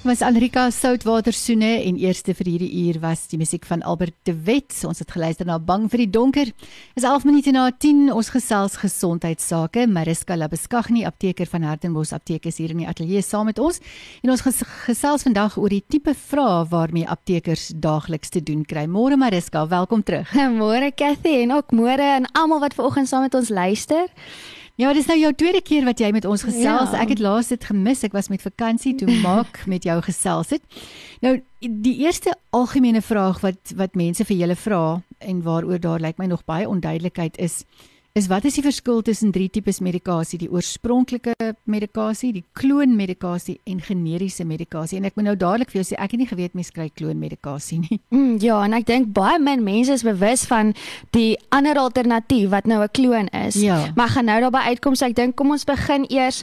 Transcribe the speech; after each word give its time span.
Was 0.00 0.22
Alrika 0.22 0.70
Soutwater 0.70 1.34
Soene 1.36 1.82
en 1.84 1.98
eerste 2.00 2.32
vir 2.32 2.48
hierdie 2.48 2.86
uur 2.86 3.02
was 3.02 3.26
die 3.28 3.36
musiek 3.36 3.66
van 3.68 3.82
Albert 3.84 4.14
de 4.24 4.32
Wet. 4.46 4.72
Ons 4.88 5.02
het 5.02 5.10
geluister 5.12 5.44
na 5.44 5.58
Bang 5.60 5.90
vir 5.92 6.00
die 6.00 6.08
donker. 6.08 6.48
Is 6.96 7.04
11 7.04 7.26
minute 7.28 7.52
na 7.52 7.66
10 7.68 8.06
ons 8.08 8.30
gesels 8.32 8.78
gesondheidsake. 8.80 9.84
Mariska 9.92 10.38
Labeskagni, 10.40 11.02
apteker 11.04 11.50
van 11.52 11.66
Hartenbos 11.68 12.14
Apteek 12.16 12.48
is 12.48 12.56
hier 12.62 12.72
in 12.72 12.80
die 12.80 12.88
ateljee 12.88 13.20
saam 13.20 13.50
met 13.50 13.60
ons. 13.60 13.76
En 14.24 14.32
ons 14.32 14.44
gesels 14.86 15.26
vandag 15.28 15.58
oor 15.60 15.74
die 15.74 15.82
tipe 15.84 16.14
vrae 16.16 16.62
waarmee 16.72 17.04
aptekers 17.04 17.66
daagliks 17.76 18.32
te 18.32 18.40
doen 18.40 18.64
kry. 18.64 18.86
Môre 18.88 19.20
Mariska, 19.20 19.66
welkom 19.68 20.00
terug. 20.00 20.32
Môre 20.62 20.94
Cathy 20.96 21.42
en 21.42 21.52
ook 21.58 21.76
môre 21.76 22.08
aan 22.16 22.30
almal 22.32 22.64
wat 22.64 22.78
vanoggend 22.80 23.12
saam 23.12 23.28
met 23.28 23.36
ons 23.36 23.52
luister. 23.52 24.08
Ja, 24.80 24.94
dis 24.96 25.04
nou 25.10 25.18
jou 25.20 25.28
tweede 25.36 25.60
keer 25.60 25.84
wat 25.84 26.00
jy 26.00 26.08
met 26.14 26.24
ons 26.24 26.40
gesels. 26.46 26.94
Ja. 26.94 27.02
Ek 27.02 27.10
het 27.12 27.20
laas 27.20 27.50
dit 27.52 27.64
gemis. 27.68 28.00
Ek 28.06 28.14
was 28.16 28.30
met 28.32 28.40
vakansie 28.40 28.94
toe 28.96 29.10
maak 29.26 29.60
met 29.68 29.84
jou 29.84 29.98
gesels 30.06 30.54
het. 30.56 30.64
Nou 31.20 31.36
die 31.60 31.98
eerste 32.06 32.32
algemene 32.56 33.02
vraag 33.04 33.42
wat 33.44 33.74
wat 33.76 33.98
mense 33.98 34.24
vir 34.24 34.38
julle 34.38 34.56
vra 34.56 34.84
en 35.20 35.42
waaroor 35.44 35.82
daar 35.84 36.00
lyk 36.00 36.16
my 36.16 36.30
nog 36.30 36.46
baie 36.48 36.68
onduidelikheid 36.68 37.36
is 37.36 37.66
is 38.18 38.26
wat 38.26 38.44
is 38.44 38.56
die 38.58 38.64
verskil 38.64 39.02
tussen 39.06 39.30
drie 39.34 39.48
tipes 39.52 39.78
medikasie, 39.80 40.38
die 40.40 40.50
oorspronklike 40.50 41.34
medikasie, 41.70 42.32
die 42.34 42.44
kloonmedikasie 42.58 43.60
en 43.70 43.80
generiese 43.84 44.44
medikasie? 44.44 44.98
En 44.98 45.06
ek 45.06 45.18
moet 45.18 45.28
nou 45.30 45.36
dadelik 45.38 45.70
vir 45.70 45.80
jou 45.80 45.86
sê 45.92 45.98
ek 45.98 46.16
het 46.16 46.22
nie 46.24 46.30
geweet 46.30 46.56
mense 46.58 46.74
kry 46.74 46.90
kloonmedikasie 46.90 47.80
nie. 47.86 48.00
Mm, 48.10 48.40
ja, 48.42 48.56
en 48.66 48.74
ek 48.74 48.88
dink 48.88 49.12
baie 49.14 49.38
min 49.38 49.62
mense 49.64 49.94
is 49.94 50.02
bewus 50.04 50.42
van 50.50 50.72
die 51.14 51.38
ander 51.54 51.78
alternatief 51.78 52.50
wat 52.50 52.66
nou 52.66 52.82
'n 52.82 52.90
kloon 52.92 53.28
is. 53.46 53.54
Ja. 53.54 53.92
Maar 53.94 54.08
gaan 54.08 54.26
nou 54.26 54.40
daarby 54.40 54.62
uitkom, 54.74 54.94
so 54.94 55.06
ek 55.06 55.14
dink 55.14 55.36
kom 55.36 55.50
ons 55.50 55.64
begin 55.64 56.04
eers 56.10 56.42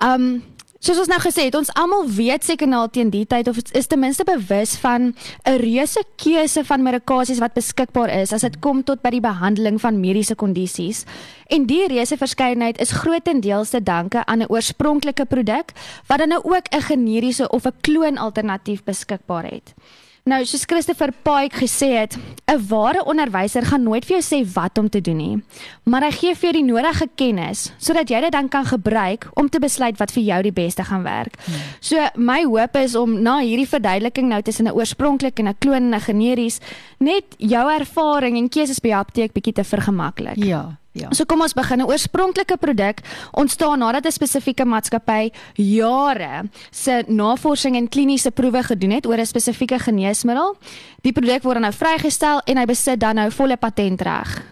um 0.00 0.42
Soos 0.82 0.98
ons 0.98 1.06
nou 1.06 1.20
gesê 1.22 1.44
het, 1.46 1.54
ons 1.54 1.68
almal 1.78 2.08
weet 2.10 2.42
seker 2.42 2.66
nou 2.66 2.80
teen 2.90 3.12
die 3.12 3.22
tyd 3.30 3.46
of 3.46 3.60
is 3.78 3.86
ten 3.86 4.00
minste 4.02 4.24
bewus 4.26 4.72
van 4.82 5.14
'n 5.46 5.58
reuse 5.62 6.02
keuse 6.18 6.64
van 6.66 6.82
medikasies 6.82 7.38
wat 7.38 7.54
beskikbaar 7.54 8.10
is 8.10 8.32
as 8.32 8.42
dit 8.42 8.58
kom 8.58 8.82
tot 8.82 8.98
by 9.00 9.10
die 9.10 9.22
behandeling 9.22 9.78
van 9.78 10.00
mediese 10.00 10.34
kondisies. 10.34 11.04
En 11.46 11.66
die 11.66 11.86
reuse 11.86 12.16
verskeidenheid 12.16 12.80
is 12.80 12.90
grootendeels 12.90 13.70
te 13.70 13.82
danke 13.82 14.26
aan 14.26 14.42
'n 14.42 14.50
oorspronklike 14.50 15.24
produk 15.24 15.70
wat 16.08 16.18
dan 16.18 16.28
nou 16.28 16.42
ook 16.42 16.66
'n 16.74 16.82
generiese 16.82 17.48
of 17.48 17.64
'n 17.64 17.78
kloon 17.80 18.18
alternatief 18.18 18.82
beskikbaar 18.82 19.44
het. 19.44 19.74
Nou, 20.22 20.38
soos 20.46 20.62
Christopher 20.70 21.10
Pike 21.26 21.64
gesê 21.64 21.88
het, 21.98 22.14
'n 22.46 22.66
ware 22.68 23.04
onderwyser 23.04 23.62
gaan 23.62 23.82
nooit 23.82 24.04
vir 24.04 24.20
jou 24.20 24.22
sê 24.22 24.52
wat 24.52 24.78
om 24.78 24.88
te 24.88 25.00
doen 25.00 25.16
nie, 25.16 25.42
maar 25.82 26.02
hy 26.02 26.10
gee 26.10 26.34
vir 26.34 26.50
jou 26.50 26.52
die 26.52 26.72
nodige 26.72 27.08
kennis 27.14 27.72
sodat 27.78 28.08
jy 28.08 28.20
dit 28.20 28.32
dan 28.32 28.48
kan 28.48 28.64
gebruik 28.64 29.28
om 29.34 29.48
te 29.48 29.58
besluit 29.58 29.98
wat 29.98 30.12
vir 30.12 30.22
jou 30.22 30.42
die 30.42 30.52
beste 30.52 30.84
gaan 30.84 31.02
werk. 31.02 31.34
Hmm. 31.44 31.54
So, 31.80 31.96
my 32.14 32.44
hoop 32.44 32.76
is 32.76 32.94
om 32.94 33.22
na 33.22 33.40
hierdie 33.40 33.68
verduideliking 33.68 34.28
nou 34.28 34.42
tussen 34.42 34.66
'n 34.66 34.72
oorspronklik 34.72 35.38
en 35.38 35.48
'n 35.48 35.58
kloon 35.58 35.92
en 35.92 35.94
'n 35.94 36.00
generies 36.00 36.60
net 36.98 37.24
jou 37.38 37.72
ervaring 37.80 38.36
en 38.36 38.48
keuses 38.48 38.80
by 38.80 38.92
apteek 38.92 39.32
bietjie 39.32 39.54
te 39.54 39.64
vergemaklik. 39.64 40.36
Ja. 40.36 40.81
Ja. 40.92 41.08
So 41.16 41.24
kom 41.24 41.40
ons 41.40 41.54
begin. 41.56 41.80
'n 41.80 41.88
Oorspronklike 41.88 42.56
produk 42.56 43.00
ontstaan 43.32 43.78
nadat 43.78 44.06
'n 44.06 44.12
spesifieke 44.12 44.64
maatskappy 44.64 45.30
jare 45.54 46.50
se 46.70 47.04
navorsing 47.06 47.76
en 47.76 47.88
kliniese 47.88 48.30
proewe 48.30 48.62
gedoen 48.62 48.90
het 48.90 49.06
oor 49.06 49.18
'n 49.18 49.26
spesifieke 49.26 49.78
geneesmiddel. 49.78 50.56
Die 51.00 51.12
produk 51.12 51.42
word 51.42 51.60
nou 51.60 51.72
vrygestel 51.72 52.40
en 52.44 52.56
hy 52.56 52.64
besit 52.64 53.00
dan 53.00 53.14
nou 53.14 53.30
volle 53.30 53.56
patentreg. 53.56 54.42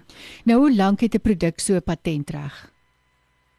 Nou 0.45 0.59
hoe 0.59 0.75
lank 0.75 1.01
het 1.01 1.15
'n 1.15 1.21
produk 1.21 1.61
so 1.61 1.75
'n 1.75 1.83
patentreg? 1.83 2.71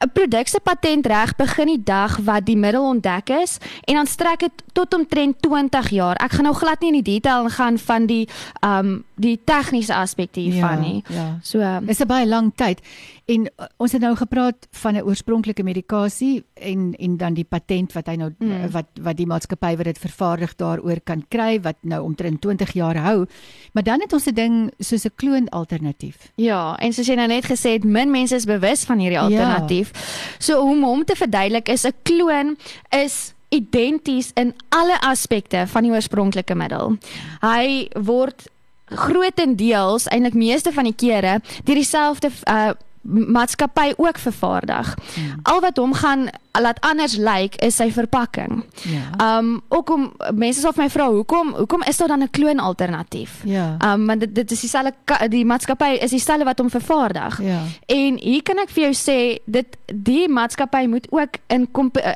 'n 0.02 0.12
Produk 0.14 0.48
se 0.48 0.60
patentreg 0.60 1.36
begin 1.36 1.68
die 1.68 1.84
dag 1.84 2.18
wat 2.26 2.46
die 2.46 2.58
middel 2.58 2.84
ontdek 2.84 3.30
is 3.30 3.58
en 3.86 3.94
dan 3.96 4.08
strek 4.08 4.40
dit 4.40 4.64
tot 4.74 4.94
omtrent 4.94 5.42
20 5.42 5.90
jaar. 5.90 6.16
Ek 6.16 6.32
gaan 6.32 6.44
nou 6.44 6.56
glad 6.56 6.82
nie 6.82 6.90
in 6.90 7.04
die 7.04 7.12
detail 7.14 7.44
ingaan 7.44 7.78
van 7.78 8.06
die 8.06 8.28
um 8.66 9.04
die 9.22 9.38
tegniese 9.46 9.96
aspekte 9.96 10.42
hiervan 10.42 10.82
ja, 10.82 10.88
nie. 10.88 11.04
Ja. 11.10 11.26
So 11.44 11.62
um, 11.62 11.90
is 11.90 12.02
'n 12.02 12.08
baie 12.08 12.28
lang 12.28 12.52
tyd. 12.56 12.82
En 13.26 13.46
uh, 13.46 13.66
ons 13.78 13.92
het 13.92 14.02
nou 14.02 14.16
gepraat 14.16 14.68
van 14.72 14.96
'n 14.96 15.06
oorspronklike 15.06 15.64
medikasie 15.64 16.44
en 16.54 16.94
en 17.00 17.18
dan 17.18 17.34
die 17.34 17.46
patent 17.46 17.94
wat 17.94 18.08
hy 18.08 18.16
nou 18.16 18.32
mm. 18.38 18.72
wat 18.72 18.88
wat 19.02 19.18
die 19.18 19.26
maatskappy 19.26 19.76
wat 19.76 19.86
dit 19.86 20.00
vervaardig 20.00 20.56
daaroor 20.56 21.00
kan 21.04 21.26
kry 21.28 21.62
wat 21.62 21.78
nou 21.82 22.04
omtrent 22.04 22.42
20 22.42 22.74
jaar 22.74 22.98
hou. 22.98 23.26
Maar 23.74 23.84
dan 23.84 24.02
het 24.02 24.14
ons 24.14 24.26
'n 24.26 24.34
ding 24.34 24.72
soos 24.80 25.06
'n 25.06 25.16
kloon 25.16 25.50
alternatief. 25.50 26.32
Ja, 26.36 26.76
en 26.78 26.94
soos 26.94 27.08
jy 27.08 27.16
nou 27.16 27.28
net 27.28 27.46
gesê 27.46 27.74
het, 27.74 27.84
min 27.84 28.12
mense 28.12 28.36
is 28.36 28.46
bewus 28.46 28.84
van 28.84 29.00
hierdie 29.00 29.20
ja. 29.20 29.24
alternatief. 29.24 29.92
Ja. 29.94 30.00
So 30.40 30.62
om 30.62 30.84
hom 30.84 31.06
te 31.06 31.16
verduidelik 31.16 31.70
is 31.70 31.86
'n 31.86 31.94
kloon 32.04 32.58
is 32.90 33.34
identies 33.52 34.32
in 34.34 34.54
alle 34.70 35.02
aspekte 35.02 35.66
van 35.68 35.84
die 35.84 35.92
oorspronklike 35.92 36.56
middel. 36.56 36.96
Hy 37.44 37.90
word 38.00 38.48
grootendeels 38.96 40.08
eintlik 40.08 40.34
meeste 40.34 40.74
van 40.74 40.90
die 40.90 40.96
kere 40.96 41.40
deur 41.64 41.76
dieselfde 41.76 42.32
uh, 42.50 42.72
maatskappy 43.02 43.94
ook 43.98 44.18
vervaardig. 44.18 44.98
Hmm. 45.14 45.40
Al 45.44 45.62
wat 45.62 45.78
hom 45.78 45.94
gaan 45.94 46.30
laat 46.60 46.80
anders 46.80 47.16
lyk 47.16 47.56
like, 47.56 47.66
is 47.66 47.76
sy 47.80 47.88
verpakking. 47.92 48.64
Ja. 48.84 49.38
Um 49.38 49.62
ook 49.72 49.90
om 49.90 50.10
mense 50.36 50.60
sal 50.60 50.76
my 50.76 50.90
vra 50.92 51.08
hoekom 51.12 51.54
hoekom 51.56 51.84
is 51.88 51.98
daar 51.98 52.12
dan 52.12 52.24
'n 52.24 52.30
kloon 52.30 52.60
alternatief? 52.60 53.42
Ja. 53.44 53.78
Um 53.80 54.06
want 54.08 54.20
dit, 54.20 54.36
dit 54.36 54.52
is 54.52 54.60
dieselfde 54.60 54.94
die 55.30 55.46
maatskappy 55.46 55.98
is 56.02 56.10
dieselfde 56.12 56.46
wat 56.46 56.60
hom 56.60 56.70
vervaardig. 56.70 57.42
Ja. 57.42 57.60
En 57.86 58.18
hier 58.18 58.44
kan 58.44 58.58
ek 58.58 58.70
vir 58.70 58.84
jou 58.84 58.94
sê 58.94 59.40
dit 59.46 59.78
die 59.94 60.28
maatskappy 60.30 60.86
moet 60.86 61.08
ook 61.10 61.40
in 61.48 61.68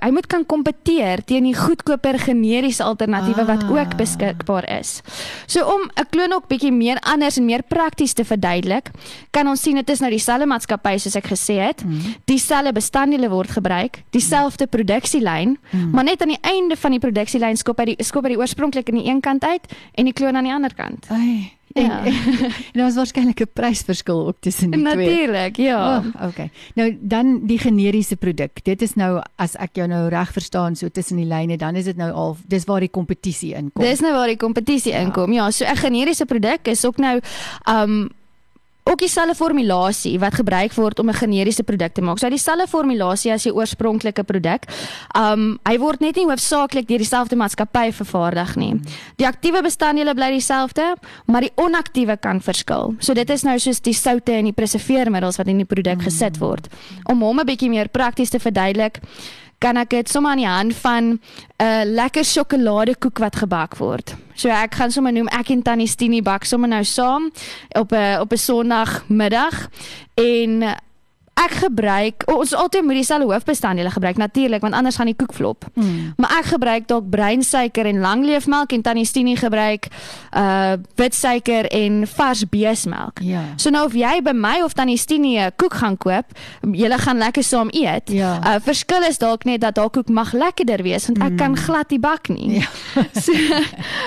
hy 0.01 0.09
moet 0.11 0.27
kan 0.27 0.45
kompeteer 0.45 1.23
teen 1.23 1.43
die 1.43 1.55
goedkoper 1.55 2.19
generiese 2.19 2.83
alternatiewe 2.83 3.41
ah. 3.41 3.47
wat 3.47 3.63
ook 3.69 3.97
beskikbaar 3.97 4.79
is. 4.79 5.01
So 5.47 5.63
om 5.65 5.81
'n 5.95 6.09
kloon 6.09 6.33
ook 6.33 6.47
bietjie 6.47 6.71
meer 6.71 6.99
anders 6.99 7.37
en 7.37 7.45
meer 7.45 7.63
prakties 7.63 8.13
te 8.13 8.25
verduidelik, 8.25 8.91
kan 9.31 9.47
ons 9.47 9.61
sien 9.61 9.75
dit 9.75 9.89
is 9.89 9.99
nou 9.99 10.09
dieselfde 10.09 10.45
maatskappy 10.45 10.74
soos 10.97 11.15
ek 11.15 11.27
gesê 11.27 11.59
het. 11.59 11.85
Mm. 11.85 12.15
Dieselfde 12.25 12.73
bestanddele 12.73 13.29
word 13.29 13.49
gebruik. 13.49 14.03
Die 14.11 14.25
dieselfde 14.25 14.67
produksielyn, 14.67 15.57
hmm. 15.69 15.89
maar 15.89 16.03
net 16.03 16.21
aan 16.21 16.33
die 16.33 16.41
einde 16.41 16.75
van 16.75 16.95
die 16.95 17.03
produksielyn 17.03 17.59
skop 17.59 17.81
hy 17.81 17.93
die 17.93 18.05
skop 18.05 18.25
hy 18.25 18.35
die 18.35 18.41
oorspronklik 18.41 18.89
aan 18.89 19.01
die 19.01 19.09
een 19.09 19.21
kant 19.21 19.45
uit 19.45 19.69
en 19.93 20.09
die 20.09 20.15
kloon 20.15 20.37
aan 20.37 20.49
die 20.49 20.55
ander 20.55 20.73
kant. 20.73 21.05
Ai. 21.13 21.51
Ja. 21.75 22.05
En, 22.05 22.05
en 22.07 22.51
daar 22.77 22.85
was 22.87 22.95
waarskynlik 22.95 23.41
'n 23.43 23.49
prysverskil 23.53 24.27
ook 24.27 24.37
tussen 24.39 24.71
die 24.71 24.79
Natuurlijk, 24.79 25.07
twee. 25.07 25.27
Natuurlik, 25.27 25.55
ja. 25.57 25.97
Oh, 25.97 26.27
okay. 26.27 26.49
Nou 26.75 26.97
dan 27.01 27.45
die 27.45 27.59
generiese 27.59 28.15
produk. 28.15 28.63
Dit 28.63 28.81
is 28.81 28.93
nou 28.95 29.19
as 29.35 29.57
ek 29.59 29.75
jou 29.75 29.87
nou 29.87 30.07
reg 30.09 30.31
verstaan 30.31 30.75
so 30.75 30.87
tussen 30.89 31.17
die 31.19 31.27
lyne, 31.27 31.57
dan 31.57 31.75
is 31.75 31.83
dit 31.83 31.97
nou 31.97 32.11
al 32.11 32.37
dis 32.47 32.63
waar 32.63 32.79
die 32.79 32.89
kompetisie 32.89 33.53
inkom. 33.53 33.83
Dis 33.83 33.99
nou 33.99 34.13
waar 34.13 34.31
die 34.31 34.39
kompetisie 34.39 34.93
ja. 34.93 35.03
inkom. 35.03 35.33
Ja, 35.33 35.51
so 35.51 35.65
'n 35.65 35.75
generiese 35.75 36.25
produk 36.25 36.67
is 36.67 36.85
ook 36.85 36.97
nou 36.97 37.19
um 37.67 38.09
ook 38.85 38.99
dieselfde 39.01 39.35
formulasie 39.35 40.19
wat 40.21 40.35
gebruik 40.37 40.73
word 40.73 40.99
om 40.99 41.09
'n 41.09 41.13
generiese 41.13 41.63
produk 41.63 41.93
te 41.93 42.01
maak. 42.01 42.17
So 42.17 42.29
dieselfde 42.29 42.67
formulasie 42.67 43.31
as 43.31 43.43
die 43.43 43.53
oorspronklike 43.53 44.23
produk. 44.23 44.63
Um 45.17 45.59
hy 45.63 45.77
word 45.77 45.99
net 45.99 46.15
nie 46.15 46.25
hoofsaaklik 46.25 46.87
deur 46.87 46.97
dieselfde 46.97 47.35
maatskappy 47.35 47.91
vervaardig 47.91 48.55
nie. 48.55 48.81
Die 49.15 49.27
aktiewe 49.27 49.61
bestanddele 49.61 50.13
bly 50.13 50.31
dieselfde, 50.31 50.95
maar 51.25 51.41
die 51.41 51.51
onaktiewe 51.55 52.17
kan 52.17 52.41
verskil. 52.41 52.95
So 52.99 53.13
dit 53.13 53.29
is 53.29 53.43
nou 53.43 53.59
soos 53.59 53.81
die 53.81 53.93
soutte 53.93 54.31
en 54.31 54.43
die 54.43 54.53
preserveermiddels 54.53 55.37
wat 55.37 55.47
in 55.47 55.57
die 55.57 55.65
produk 55.65 56.01
gesit 56.01 56.37
word. 56.37 56.67
Om 57.03 57.21
hom 57.21 57.39
'n 57.39 57.45
bietjie 57.45 57.69
meer 57.69 57.89
prakties 57.89 58.29
te 58.29 58.39
verduidelik, 58.39 58.99
kan 59.57 59.77
ek 59.77 59.89
dit 59.89 60.09
sommer 60.09 60.31
aan 60.31 60.37
die 60.37 60.47
hand 60.47 60.75
van 60.75 61.03
'n 61.03 61.19
uh, 61.63 61.83
lekker 61.83 62.25
sjokoladekoek 62.25 63.17
wat 63.17 63.35
gebak 63.35 63.77
word. 63.77 64.15
So 64.35 64.49
ek 64.49 64.75
gaan 64.75 64.91
sommer 64.91 65.13
noem 65.13 65.27
ek 65.27 65.49
en 65.49 65.61
Tannie 65.61 65.87
Stini 65.87 66.21
bak 66.21 66.43
sommer 66.43 66.69
nou 66.69 66.83
saam 66.83 67.31
op 67.71 67.91
'n 67.91 68.19
op 68.19 68.31
'n 68.31 68.37
Sondagmiddag 68.37 69.69
en 70.13 70.75
ek 71.35 71.51
gebruik 71.65 72.23
ons 72.31 72.53
altyd 72.55 72.85
moet 72.87 72.99
dieselfde 73.01 73.27
hoofbestanddele 73.27 73.91
gebruik 73.91 74.17
natuurlik 74.17 74.63
want 74.63 74.73
anders 74.73 74.95
gaan 74.95 75.09
die 75.09 75.17
koek 75.19 75.33
flop. 75.35 75.65
Mm. 75.73 76.13
Maar 76.17 76.37
ek 76.39 76.45
gebruik 76.53 76.87
dalk 76.87 77.09
breinsuiker 77.11 77.89
en 77.89 77.99
langleefmelk 77.99 78.71
en 78.71 78.81
tannie 78.85 79.05
Stini 79.05 79.35
gebruik 79.35 79.89
uh 80.31 80.75
witsuiker 80.95 81.67
en 81.75 82.05
vars 82.07 82.43
beesmelk. 82.49 83.19
Ja. 83.19 83.41
So 83.59 83.69
nou 83.69 83.83
of 83.85 83.95
jy 83.99 84.21
by 84.23 84.31
my 84.31 84.61
of 84.63 84.73
tannie 84.73 84.97
Stini 84.97 85.35
'n 85.39 85.51
koek 85.55 85.73
gaan 85.73 85.97
koop, 85.97 86.31
julle 86.71 86.97
gaan 86.97 87.17
lekker 87.17 87.43
saam 87.43 87.69
eet. 87.71 88.09
Ja. 88.09 88.39
Uh 88.39 88.55
verskil 88.63 89.03
is 89.03 89.17
dalk 89.17 89.43
net 89.43 89.61
dat 89.61 89.75
daai 89.75 89.89
koek 89.89 90.09
mag 90.09 90.31
lekkerder 90.31 90.83
wees 90.83 91.07
want 91.07 91.19
ek 91.19 91.31
mm. 91.31 91.37
kan 91.37 91.57
glad 91.57 91.89
nie 91.89 91.99
bak 91.99 92.29
nie. 92.29 92.59
Ja. 92.59 92.67
so, 93.23 93.33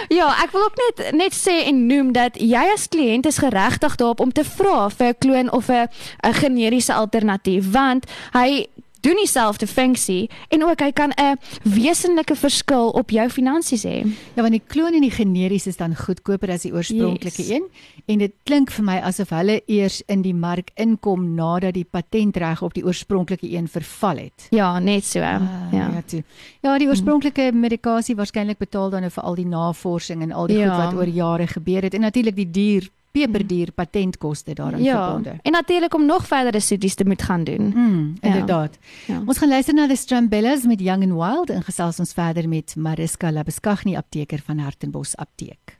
ja, 0.08 0.32
ek 0.42 0.50
wil 0.52 0.64
ook 0.64 0.80
net 0.80 1.12
net 1.12 1.36
sê 1.36 1.68
en 1.68 1.86
noem 1.86 2.12
dat 2.12 2.40
jy 2.40 2.64
as 2.72 2.88
kliënt 2.88 3.26
is 3.26 3.38
geregtig 3.38 3.96
daarop 4.00 4.20
om 4.20 4.32
te 4.32 4.44
vra 4.44 4.88
vir 4.88 5.12
'n 5.12 5.18
kloon 5.18 5.52
of 5.52 5.68
'n 5.68 5.88
'n 6.24 6.34
generiese 6.34 6.94
alternatief 6.94 7.17
alternatief 7.18 7.70
want 7.72 8.06
hy 8.32 8.66
doen 9.00 9.14
dieselfde 9.20 9.66
funksie 9.66 10.30
en 10.48 10.64
ook 10.64 10.80
hy 10.82 10.90
kan 10.92 11.12
'n 11.14 11.38
wesenlike 11.62 12.34
verskil 12.34 12.88
op 12.88 13.10
jou 13.10 13.28
finansies 13.30 13.84
hê. 13.84 14.02
Ja, 14.34 14.42
want 14.42 14.50
die 14.50 14.62
kloon 14.66 14.92
en 14.94 15.00
die 15.00 15.10
generiese 15.10 15.68
is 15.68 15.76
dan 15.76 15.96
goedkoper 15.96 16.50
as 16.50 16.62
die 16.62 16.72
oorspronklike 16.72 17.42
yes. 17.42 17.50
een 17.50 17.64
en 18.06 18.18
dit 18.18 18.32
klink 18.42 18.70
vir 18.70 18.84
my 18.84 18.98
asof 18.98 19.30
hulle 19.30 19.62
eers 19.66 20.02
in 20.06 20.22
die 20.22 20.34
mark 20.34 20.70
inkom 20.74 21.34
nadat 21.34 21.74
die 21.74 21.86
patentreg 21.90 22.62
op 22.62 22.74
die 22.74 22.84
oorspronklike 22.84 23.50
een 23.50 23.68
verval 23.68 24.16
het. 24.16 24.46
Ja, 24.50 24.78
net 24.78 25.04
so. 25.04 25.20
Ah, 25.20 25.40
ja. 25.72 25.78
Ja, 25.78 26.02
toe. 26.06 26.24
ja, 26.60 26.78
die 26.78 26.88
oorspronklike 26.88 27.52
medikasie 27.52 28.16
waarskynlik 28.16 28.58
betaal 28.58 28.90
dan 28.90 29.00
nou 29.00 29.10
vir 29.10 29.22
al 29.22 29.34
die 29.34 29.46
navorsing 29.46 30.22
en 30.22 30.32
al 30.32 30.46
die 30.46 30.58
ja. 30.58 30.74
goed 30.74 30.84
wat 30.84 30.94
oor 30.94 31.08
jare 31.08 31.46
gebeur 31.46 31.82
het 31.82 31.94
en 31.94 32.00
natuurlik 32.00 32.36
die 32.36 32.50
duur 32.50 32.90
peperduur 33.18 33.72
patentkoste 33.72 34.54
daarin 34.54 34.82
ja, 34.82 35.04
verbonde. 35.04 35.38
En 35.42 35.52
natuurlik 35.52 35.94
om 35.94 36.06
nog 36.06 36.26
verdere 36.26 36.60
studies 36.60 36.94
te 36.94 37.04
moet 37.04 37.22
gaan 37.22 37.44
doen. 37.44 37.72
Mm, 37.74 38.14
inderdaad. 38.20 38.78
Ja. 39.06 39.14
Ja. 39.14 39.22
Ons 39.26 39.38
gaan 39.38 39.48
luister 39.48 39.74
na 39.74 39.86
die 39.86 39.96
Strambellas 39.96 40.62
met 40.62 40.80
Young 40.80 41.02
and 41.02 41.12
Wild 41.12 41.50
en 41.50 41.62
gesels 41.62 41.98
ons 41.98 42.12
verder 42.12 42.48
met 42.48 42.76
Mariska 42.76 43.32
Labeskagni 43.32 43.96
apteker 43.96 44.42
van 44.44 44.58
Hartenbos 44.58 45.16
Apteek. 45.16 45.78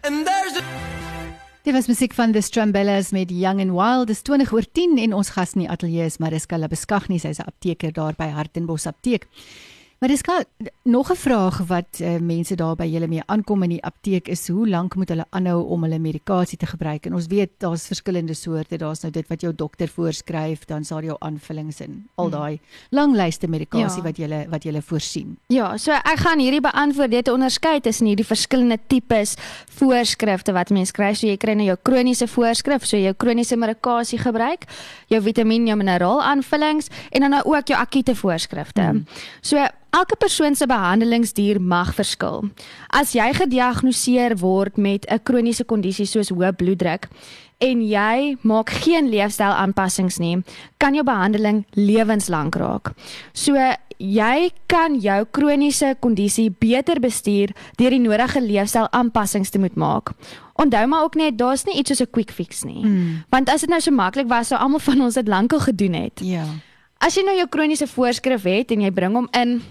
And 0.00 0.24
there's 0.24 0.56
a 0.56 0.64
Dit 1.66 1.74
was 1.74 1.86
musiek 1.86 2.12
van 2.14 2.32
The 2.32 2.40
Strambellas 2.40 3.10
met 3.10 3.30
Young 3.30 3.60
and 3.60 3.72
Wild. 3.74 4.06
Dis 4.06 4.20
20 4.22 4.52
oor 4.52 4.66
10 4.72 4.98
en 5.02 5.14
ons 5.18 5.30
gas 5.34 5.56
in 5.56 5.64
die 5.64 5.70
ateljee 5.70 6.04
is 6.06 6.20
Mariska 6.22 6.58
Labeskagni, 6.62 7.18
sy's 7.18 7.40
'n 7.40 7.48
apteker 7.50 7.92
daar 7.92 8.14
by 8.14 8.28
Hartenbos 8.30 8.86
Apteek. 8.86 9.26
Maar 9.98 10.08
dis 10.08 10.20
gaan 10.20 10.44
nog 10.82 11.10
'n 11.10 11.16
vraag 11.16 11.58
wat 11.66 11.98
uh, 12.00 12.18
mense 12.18 12.54
daar 12.54 12.76
by 12.76 12.84
julle 12.84 13.06
mee 13.06 13.22
aankom 13.26 13.62
in 13.62 13.68
die 13.68 13.84
apteek 13.84 14.28
is 14.28 14.48
hoe 14.48 14.68
lank 14.68 14.94
moet 14.94 15.08
hulle 15.08 15.24
aanhou 15.30 15.64
om 15.64 15.82
hulle 15.82 15.98
medikasie 15.98 16.58
te 16.58 16.66
gebruik? 16.66 17.06
En 17.06 17.14
ons 17.14 17.26
weet 17.26 17.50
daar's 17.58 17.86
verskillende 17.86 18.34
soorte. 18.34 18.76
Daar's 18.76 19.00
nou 19.00 19.12
dit 19.12 19.28
wat 19.28 19.40
jou 19.40 19.54
dokter 19.54 19.88
voorskryf, 19.88 20.64
dan 20.64 20.84
sal 20.84 21.02
jou 21.02 21.16
aanvullings 21.18 21.80
en 21.80 22.08
al 22.14 22.24
hmm. 22.24 22.32
daai 22.32 22.60
lang 22.90 23.16
lyste 23.16 23.48
medikasie 23.48 23.96
ja. 23.96 24.02
wat 24.02 24.16
julle 24.16 24.46
wat 24.48 24.62
julle 24.62 24.82
voorsien. 24.82 25.38
Ja, 25.46 25.76
so 25.76 25.92
ek 25.92 26.18
gaan 26.18 26.38
hierdie 26.38 26.60
beantwoord 26.60 27.10
dit 27.10 27.28
onderskei 27.28 27.80
tussen 27.80 28.06
hierdie 28.06 28.26
verskillende 28.26 28.78
tipes 28.86 29.34
voorskrifte 29.66 30.52
wat 30.52 30.70
mense 30.70 30.92
kry. 30.92 31.14
So 31.14 31.26
jy 31.26 31.36
kry 31.36 31.54
nou 31.54 31.66
jou 31.66 31.78
kroniese 31.82 32.28
voorskrif, 32.28 32.84
so 32.84 32.96
jou 32.96 33.14
kroniese 33.14 33.56
medikasie 33.56 34.18
gebruik, 34.18 34.68
jou 35.06 35.22
vitamien, 35.22 35.66
jou 35.66 35.76
mineraal 35.76 36.22
aanvullings 36.22 36.88
en 37.10 37.20
dan 37.20 37.30
nou 37.30 37.42
ook 37.44 37.66
jou 37.66 37.80
akute 37.80 38.14
voorskrifte. 38.14 38.82
Hmm. 38.82 39.04
So 39.40 39.66
Elke 39.96 40.16
persoon 40.16 40.54
se 40.54 40.66
behandelingsduur 40.68 41.56
mag 41.60 41.94
verskil. 41.96 42.50
As 42.92 43.14
jy 43.16 43.30
gediagnoseer 43.32 44.34
word 44.42 44.76
met 44.76 45.06
'n 45.08 45.22
kroniese 45.22 45.64
kondisie 45.64 46.04
soos 46.04 46.28
hoë 46.28 46.52
bloeddruk 46.52 47.08
en 47.58 47.80
jy 47.80 48.36
maak 48.42 48.70
geen 48.70 49.08
leefstylaanpassings 49.08 50.18
nie, 50.18 50.42
kan 50.76 50.94
jou 50.94 51.04
behandeling 51.04 51.64
lewenslank 51.70 52.54
raak. 52.54 52.92
So 53.32 53.54
jy 53.98 54.50
kan 54.66 55.00
jou 55.00 55.24
kroniese 55.30 55.96
kondisie 56.00 56.50
beter 56.50 57.00
bestuur 57.00 57.54
deur 57.76 57.90
die 57.90 57.98
nodige 58.00 58.40
leefstylaanpassings 58.40 59.50
te 59.50 59.58
moet 59.58 59.76
maak. 59.76 60.12
Onthou 60.56 60.86
maar 60.86 61.04
ook 61.04 61.14
net 61.14 61.38
daar's 61.38 61.64
nie 61.64 61.78
iets 61.78 61.88
soos 61.88 62.00
'n 62.02 62.10
quick 62.10 62.30
fix 62.30 62.64
nie. 62.64 62.84
Mm. 62.84 63.24
Want 63.30 63.48
as 63.48 63.60
dit 63.60 63.70
nou 63.70 63.80
so 63.80 63.90
maklik 63.90 64.28
was, 64.28 64.48
sou 64.48 64.60
almal 64.60 64.80
van 64.80 65.00
ons 65.00 65.14
dit 65.14 65.28
lankal 65.28 65.60
gedoen 65.60 65.94
het. 65.94 66.20
Ja. 66.20 66.44
As 66.98 67.14
jy 67.14 67.22
nou 67.22 67.36
jou 67.36 67.46
kroniese 67.48 67.86
voorskrif 67.86 68.42
het 68.42 68.70
en 68.70 68.80
jy 68.80 68.90
bring 68.90 69.14
hom 69.14 69.28
in 69.32 69.62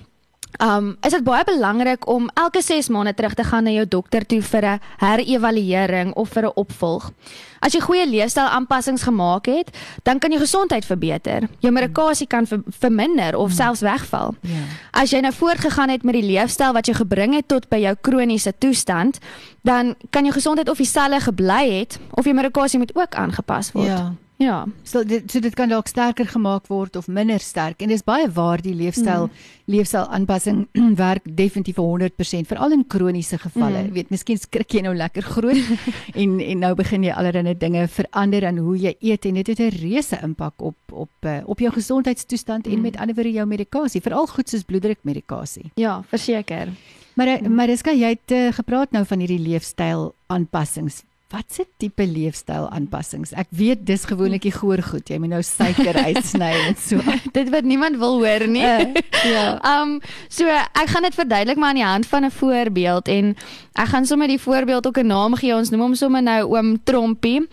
Um 0.64 0.96
is 1.02 1.12
dit 1.12 1.24
baie 1.24 1.44
belangrik 1.44 2.08
om 2.08 2.30
elke 2.34 2.62
6 2.62 2.88
maande 2.90 3.14
terug 3.14 3.34
te 3.34 3.44
gaan 3.44 3.64
na 3.64 3.72
jou 3.72 3.88
dokter 3.88 4.26
toe 4.26 4.42
vir 4.42 4.66
'n 4.66 4.80
herëvaluering 4.98 6.14
of 6.14 6.30
vir 6.30 6.46
'n 6.46 6.52
opvolg. 6.56 7.12
As 7.60 7.74
jy 7.74 7.80
goeie 7.80 8.06
leefstyl-aanpassings 8.10 9.04
gemaak 9.04 9.46
het, 9.46 9.78
dan 10.04 10.20
kan 10.20 10.30
jou 10.30 10.42
gesondheid 10.42 10.86
verbeter. 10.86 11.48
Jou 11.60 11.74
medikasie 11.74 12.28
kan 12.28 12.48
ver 12.48 12.62
verminder 12.80 13.36
of 13.36 13.48
hmm. 13.48 13.56
selfs 13.56 13.82
wegval. 13.82 14.36
Ja. 14.42 14.64
As 14.92 15.10
jy 15.10 15.20
nou 15.20 15.34
voortgegaan 15.34 15.90
het 15.90 16.04
met 16.04 16.14
die 16.14 16.24
leefstyl 16.24 16.74
wat 16.74 16.86
jou 16.86 16.98
gebring 16.98 17.34
het 17.34 17.48
tot 17.48 17.70
by 17.70 17.78
jou 17.78 17.96
kroniese 18.02 18.54
toestand, 18.58 19.18
dan 19.62 19.96
kan 20.10 20.24
jou 20.24 20.34
gesondheid 20.34 20.70
of 20.70 20.78
dieselfde 20.78 21.20
gebly 21.20 21.80
het 21.80 22.00
of 22.12 22.24
jou 22.24 22.36
medikasie 22.36 22.80
moet 22.80 22.96
ook 22.96 23.16
aangepas 23.16 23.72
word. 23.72 23.88
Ja. 23.88 24.14
Ja, 24.38 24.66
so 24.84 25.04
dit 25.08 25.32
so 25.32 25.40
dit 25.40 25.54
kan 25.56 25.70
dalk 25.72 25.88
sterker 25.88 26.28
gemaak 26.28 26.68
word 26.68 26.98
of 27.00 27.08
minder 27.08 27.40
sterk 27.40 27.82
en 27.82 27.92
dis 27.92 28.04
baie 28.04 28.28
waar 28.36 28.60
die 28.62 28.74
leefstyl 28.76 29.30
mm. 29.30 29.46
leefstyl 29.72 30.10
aanpassing 30.12 30.66
werk 31.04 31.24
definitief 31.38 31.80
100% 31.80 32.50
veral 32.50 32.76
in 32.76 32.84
kroniese 32.88 33.40
gevalle. 33.40 33.86
Jy 33.86 33.88
mm. 33.88 33.96
weet, 33.96 34.12
miskien 34.12 34.42
skrik 34.42 34.76
jy 34.76 34.84
nou 34.84 34.96
lekker 34.96 35.24
groot 35.24 35.62
en 36.22 36.36
en 36.44 36.64
nou 36.66 36.74
begin 36.76 37.08
jy 37.08 37.16
allerlei 37.16 37.56
dinge 37.56 37.88
verander 37.88 38.50
aan 38.52 38.60
hoe 38.66 38.76
jy 38.76 38.96
eet 39.00 39.26
en 39.26 39.40
dit 39.40 39.54
het 39.54 39.64
'n 39.64 39.80
reuse 39.80 40.20
impak 40.22 40.62
op 40.62 40.78
op 40.92 41.26
uh, 41.26 41.40
op 41.46 41.60
jou 41.60 41.72
gesondheidstoestand 41.72 42.68
mm. 42.68 42.74
en 42.74 42.82
met 42.82 42.98
ander 42.98 43.16
woorde 43.16 43.32
jou 43.32 43.48
medikasie, 43.48 44.02
veral 44.02 44.28
goed 44.28 44.50
soos 44.50 44.64
bloeddrukmedikasie. 44.64 45.72
Ja, 45.76 46.04
verseker. 46.12 46.70
Maar 47.16 47.28
eh, 47.28 47.48
maar 47.48 47.68
dis 47.68 47.82
kan 47.82 47.98
jy 47.98 48.10
het 48.20 48.32
uh, 48.32 48.52
gepraat 48.52 48.92
nou 48.92 49.06
van 49.06 49.20
hierdie 49.20 49.40
leefstyl 49.40 50.16
aanpassings. 50.28 51.04
Wat 51.36 51.52
se 51.52 51.66
tipe 51.82 52.06
leefstyl 52.08 52.70
aanpassings? 52.72 53.34
Ek 53.36 53.50
weet 53.52 53.82
dis 53.84 54.06
gewoonlik 54.08 54.46
die 54.46 54.54
goor 54.56 54.80
goed. 54.86 55.10
Jy 55.12 55.18
moet 55.20 55.34
nou 55.34 55.42
suiker 55.44 55.98
uitsny 56.08 56.52
en 56.70 56.78
so. 56.80 57.02
dit 57.38 57.52
wat 57.52 57.68
niemand 57.68 58.00
wil 58.00 58.22
hoor 58.22 58.46
nie. 58.48 58.64
Uh, 58.64 59.04
ja. 59.28 59.46
Um 59.76 59.98
so 60.32 60.48
ek 60.48 60.94
gaan 60.94 61.04
dit 61.04 61.18
verduidelik 61.18 61.60
maar 61.60 61.74
aan 61.74 61.82
die 61.82 61.88
hand 61.88 62.08
van 62.08 62.24
'n 62.24 62.32
voorbeeld 62.32 63.12
en 63.12 63.36
ek 63.76 63.90
gaan 63.92 64.08
sommer 64.08 64.32
die 64.32 64.40
voorbeeld 64.40 64.88
ook 64.88 65.04
'n 65.04 65.12
naam 65.12 65.36
gee. 65.36 65.56
Ons 65.56 65.70
noem 65.76 65.82
hom 65.82 65.96
sommer 65.96 66.24
nou 66.24 66.56
oom 66.56 66.78
Trompie. 66.84 67.44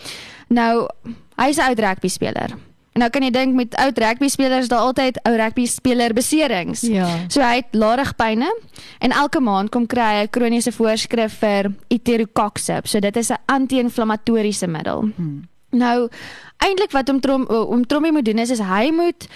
Nou 0.49 0.87
hy's 1.43 1.59
'n 1.59 1.67
ou 1.67 1.75
rugby 1.75 2.09
speler. 2.09 2.55
En 2.93 3.01
nou 3.01 3.09
kan 3.11 3.25
jy 3.25 3.31
dink 3.33 3.55
met 3.57 3.77
ou 3.81 3.89
rugby 3.95 4.29
spelers 4.29 4.69
daar 4.69 4.85
altyd 4.89 5.21
ou 5.29 5.33
rugby 5.37 5.65
speler 5.67 6.13
beserings. 6.13 6.83
Ja. 6.85 7.07
So 7.33 7.41
hy 7.41 7.63
het 7.63 7.73
larigpyne 7.73 8.51
en 9.01 9.15
elke 9.17 9.41
maand 9.41 9.73
kom 9.73 9.87
kry 9.87 10.19
hy 10.19 10.23
'n 10.27 10.31
kroniese 10.31 10.73
voorskrif 10.73 11.39
vir 11.41 11.73
Iterocoxib. 11.89 12.87
So 12.87 13.01
dit 13.01 13.17
is 13.17 13.31
'n 13.31 13.41
anti-inflammatoriese 13.47 14.67
middel. 14.67 15.09
Hmm. 15.17 15.49
Nou 15.71 16.09
eintlik 16.59 16.93
wat 16.93 17.09
om 17.09 17.21
trom 17.21 17.47
om 17.47 17.87
trommie 17.87 18.13
moet 18.13 18.25
doen 18.25 18.39
is 18.39 18.51
is 18.51 18.61
hy 18.61 18.91
moet 18.91 19.29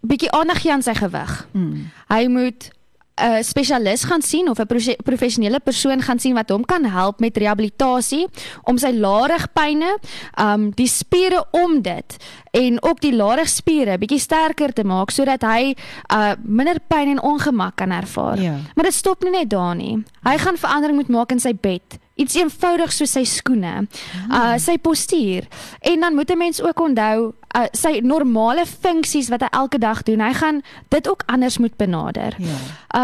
bietjie 0.00 0.30
aandag 0.30 0.60
gee 0.60 0.72
aan 0.72 0.82
sy 0.82 0.94
gewig. 0.94 1.48
Hmm. 1.52 1.90
Hy 2.08 2.26
moet 2.26 2.70
'n 3.14 3.44
spesialis 3.44 4.04
gaan 4.04 4.22
sien 4.22 4.48
of 4.48 4.58
'n 4.58 4.66
professionele 5.04 5.60
persoon 5.60 6.02
gaan 6.02 6.18
sien 6.18 6.34
wat 6.34 6.48
hom 6.50 6.64
kan 6.64 6.84
help 6.84 7.20
met 7.20 7.36
rehabilitasie 7.36 8.26
om 8.62 8.78
sy 8.78 8.90
larigpyne, 8.90 9.98
um 10.40 10.70
die 10.70 10.88
spiere 10.88 11.44
om 11.50 11.82
dit 11.82 12.16
en 12.50 12.82
ook 12.82 13.00
die 13.00 13.14
larigspiere 13.14 13.98
bietjie 13.98 14.18
sterker 14.18 14.72
te 14.72 14.84
maak 14.84 15.10
sodat 15.10 15.42
hy 15.42 15.74
uh 16.12 16.32
minder 16.42 16.80
pyn 16.88 17.08
en 17.08 17.22
ongemak 17.22 17.76
kan 17.76 17.90
ervaar. 17.90 18.40
Ja. 18.40 18.58
Maar 18.74 18.84
dit 18.84 18.94
stop 18.94 19.22
nie 19.22 19.30
net 19.30 19.50
daar 19.50 19.74
nie. 19.76 20.02
Hy 20.22 20.38
gaan 20.38 20.56
verandering 20.56 20.96
moet 20.96 21.08
maak 21.08 21.30
in 21.30 21.40
sy 21.40 21.54
bed. 21.54 21.98
Iets 22.14 22.34
eenvoudig 22.34 22.92
soos 22.92 23.12
sy 23.12 23.24
skoene, 23.24 23.86
uh 24.30 24.58
sy 24.58 24.76
postuur. 24.78 25.46
En 25.80 26.00
dan 26.00 26.14
moet 26.14 26.30
'n 26.30 26.38
mens 26.38 26.62
ook 26.62 26.80
onthou 26.80 27.34
uh, 27.54 27.66
sy 27.72 28.00
normale 28.02 28.66
funksies 28.66 29.28
wat 29.28 29.40
hy 29.40 29.50
elke 29.50 29.78
dag 29.78 30.02
doen. 30.02 30.20
Hy 30.20 30.32
gaan 30.32 30.62
dit 30.88 31.08
ook 31.08 31.22
anders 31.26 31.58
moet 31.58 31.76
benader. 31.76 32.36
Ja. 32.38 32.60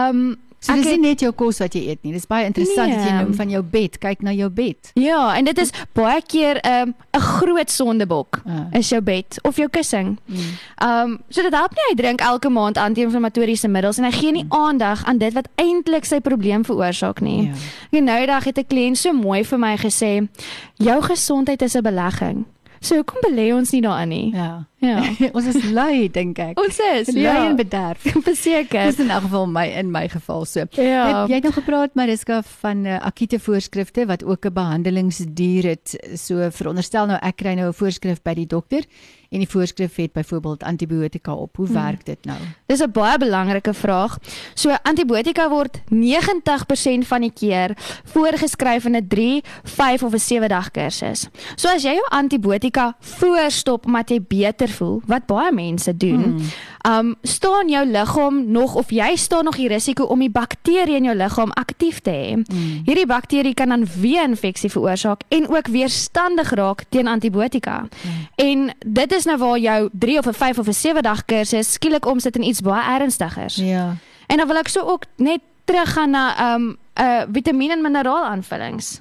Um 0.08 0.38
So 0.60 0.74
dis 0.76 0.90
nie 0.92 1.00
net 1.00 1.22
jou 1.24 1.30
kos 1.32 1.56
wat 1.62 1.72
jy 1.72 1.86
eet 1.88 2.02
nie. 2.04 2.10
Dis 2.12 2.26
baie 2.28 2.44
interessant 2.44 2.90
nee. 2.92 2.98
dat 2.98 3.06
jy 3.08 3.12
noem 3.16 3.32
van 3.38 3.52
jou 3.54 3.62
bed. 3.64 3.94
Kyk 4.02 4.24
na 4.26 4.34
jou 4.36 4.50
bed. 4.52 4.90
Ja, 5.00 5.22
en 5.32 5.48
dit 5.48 5.60
is 5.62 5.72
baie 5.96 6.20
keer 6.20 6.60
'n 6.60 6.90
um, 6.90 6.94
'n 7.16 7.20
groot 7.20 7.70
sondebok 7.70 8.42
uh. 8.44 8.66
is 8.76 8.90
jou 8.92 9.00
bed 9.00 9.38
of 9.42 9.56
jou 9.56 9.68
kussing. 9.68 10.18
Mm. 10.28 10.52
Um 10.84 11.18
so 11.28 11.42
dit 11.42 11.54
help 11.54 11.72
nie 11.72 11.86
hy 11.88 11.94
drink 11.96 12.20
elke 12.20 12.52
maand 12.52 12.76
anti-inflammatoriese 12.76 13.68
middels 13.68 13.98
en 13.98 14.04
hy 14.04 14.12
gee 14.12 14.32
nie 14.32 14.44
mm. 14.44 14.52
aandag 14.52 15.04
aan 15.04 15.18
dit 15.18 15.32
wat 15.32 15.48
eintlik 15.56 16.04
sy 16.04 16.20
probleem 16.20 16.64
veroorsaak 16.64 17.20
nie. 17.20 17.50
Ja. 17.90 18.00
Nou 18.00 18.26
dag 18.26 18.44
het 18.44 18.58
'n 18.58 18.68
kliënt 18.68 18.98
so 18.98 19.12
mooi 19.12 19.44
vir 19.44 19.58
my 19.58 19.76
gesê, 19.76 20.28
jou 20.76 21.02
gesondheid 21.02 21.62
is 21.62 21.74
'n 21.74 21.82
belegging. 21.82 22.44
So 22.80 22.96
hoekom 22.96 23.20
belê 23.20 23.50
ons 23.52 23.70
nie 23.74 23.82
daarin 23.84 24.08
nie? 24.08 24.28
Ja. 24.32 24.64
Ja. 24.80 25.02
ons 25.36 25.46
is 25.50 25.66
lui 25.68 26.08
dink 26.08 26.38
ek. 26.40 26.56
Ons 26.60 26.78
is 26.80 27.10
lui 27.12 27.26
ja. 27.26 27.50
en 27.50 27.58
bederf. 27.58 28.06
Verseker. 28.30 28.88
Dis 28.88 29.02
in 29.04 29.12
elk 29.12 29.26
geval 29.26 29.44
my 29.52 29.66
in 29.82 29.90
my 29.92 30.06
geval 30.08 30.46
so. 30.48 30.64
Ja. 30.80 31.04
Het 31.22 31.34
jy 31.34 31.40
nog 31.44 31.58
gepraat 31.60 31.94
Mariska 32.00 32.40
van 32.62 32.86
uh, 32.88 32.96
akute 33.04 33.36
voorskrifte 33.38 34.06
wat 34.08 34.24
ook 34.24 34.48
'n 34.48 34.56
behandelingsduur 34.56 35.68
het. 35.74 35.96
So 36.16 36.48
veronderstel 36.50 37.06
nou 37.12 37.18
ek 37.20 37.36
kry 37.44 37.54
nou 37.54 37.68
'n 37.68 37.76
voorskrif 37.76 38.22
by 38.24 38.34
die 38.34 38.48
dokter 38.48 38.88
en 39.30 39.38
die 39.38 39.48
voorskrif 39.48 39.96
het 39.96 40.12
byvoorbeeld 40.12 40.62
antibiotika 40.62 41.34
op. 41.34 41.56
Hoe 41.56 41.66
hmm. 41.66 41.74
werk 41.74 42.04
dit 42.04 42.24
nou? 42.24 42.38
Dis 42.66 42.82
'n 42.82 42.90
baie 42.90 43.18
belangrike 43.18 43.74
vraag. 43.74 44.18
So 44.54 44.76
antibiotika 44.82 45.48
word 45.48 45.80
90% 45.88 47.06
van 47.06 47.20
die 47.20 47.32
keer 47.32 47.76
voorgeskryf 48.04 48.84
in 48.84 48.96
'n 48.96 49.08
3, 49.08 49.42
5 49.62 50.02
of 50.02 50.12
'n 50.12 50.18
7 50.18 50.48
dag 50.48 50.70
kursus. 50.70 51.28
So 51.54 51.68
as 51.68 51.82
jy 51.82 51.92
jou 51.94 52.06
antibiotika 52.08 52.96
voorstop 52.98 53.86
omdat 53.86 54.10
jy 54.10 54.20
beter 54.28 54.68
voel 54.68 55.02
wat 55.06 55.26
baie 55.26 55.52
mense 55.52 55.96
doen. 55.96 56.34
Mm. 56.34 56.40
Um 56.88 57.14
staan 57.22 57.68
jou 57.68 57.86
liggaam 57.86 58.50
nog 58.50 58.74
of 58.74 58.90
jy 58.90 59.16
staan 59.16 59.44
nog 59.44 59.56
die 59.56 59.68
risiko 59.68 60.04
om 60.04 60.18
die 60.18 60.30
bakterie 60.30 60.96
in 60.96 61.04
jou 61.04 61.16
liggaam 61.16 61.50
aktief 61.50 62.00
te 62.00 62.10
hê. 62.10 62.36
Mm. 62.36 62.82
Hierdie 62.84 63.06
bakterie 63.06 63.54
kan 63.54 63.68
dan 63.68 63.86
weer 64.00 64.22
infeksie 64.22 64.70
veroorsaak 64.70 65.20
en 65.28 65.48
ook 65.48 65.66
weerstandig 65.66 66.50
raak 66.50 66.84
teen 66.88 67.06
antibiotika. 67.06 67.80
Mm. 67.80 68.28
En 68.34 68.74
dit 68.86 69.12
is 69.12 69.19
nou 69.24 69.38
waar 69.38 69.58
jou 69.58 69.88
3 69.92 70.18
of 70.18 70.26
'n 70.26 70.32
5 70.32 70.58
of 70.58 70.66
'n 70.66 70.72
7 70.72 71.02
dag 71.02 71.24
kursus 71.24 71.72
skielik 71.72 72.06
omsit 72.06 72.36
in 72.36 72.42
iets 72.42 72.60
baie 72.60 73.00
ernstigers. 73.00 73.56
Ja. 73.56 73.96
En 74.26 74.36
dan 74.36 74.46
wil 74.46 74.56
ek 74.56 74.68
so 74.68 74.80
ook 74.80 75.04
net 75.16 75.40
teruggaan 75.64 76.10
na 76.10 76.54
um 76.54 76.76
uh 77.00 77.22
vitamine 77.32 77.72
en 77.72 77.82
mineraal 77.82 78.24
aanvullings. 78.24 79.00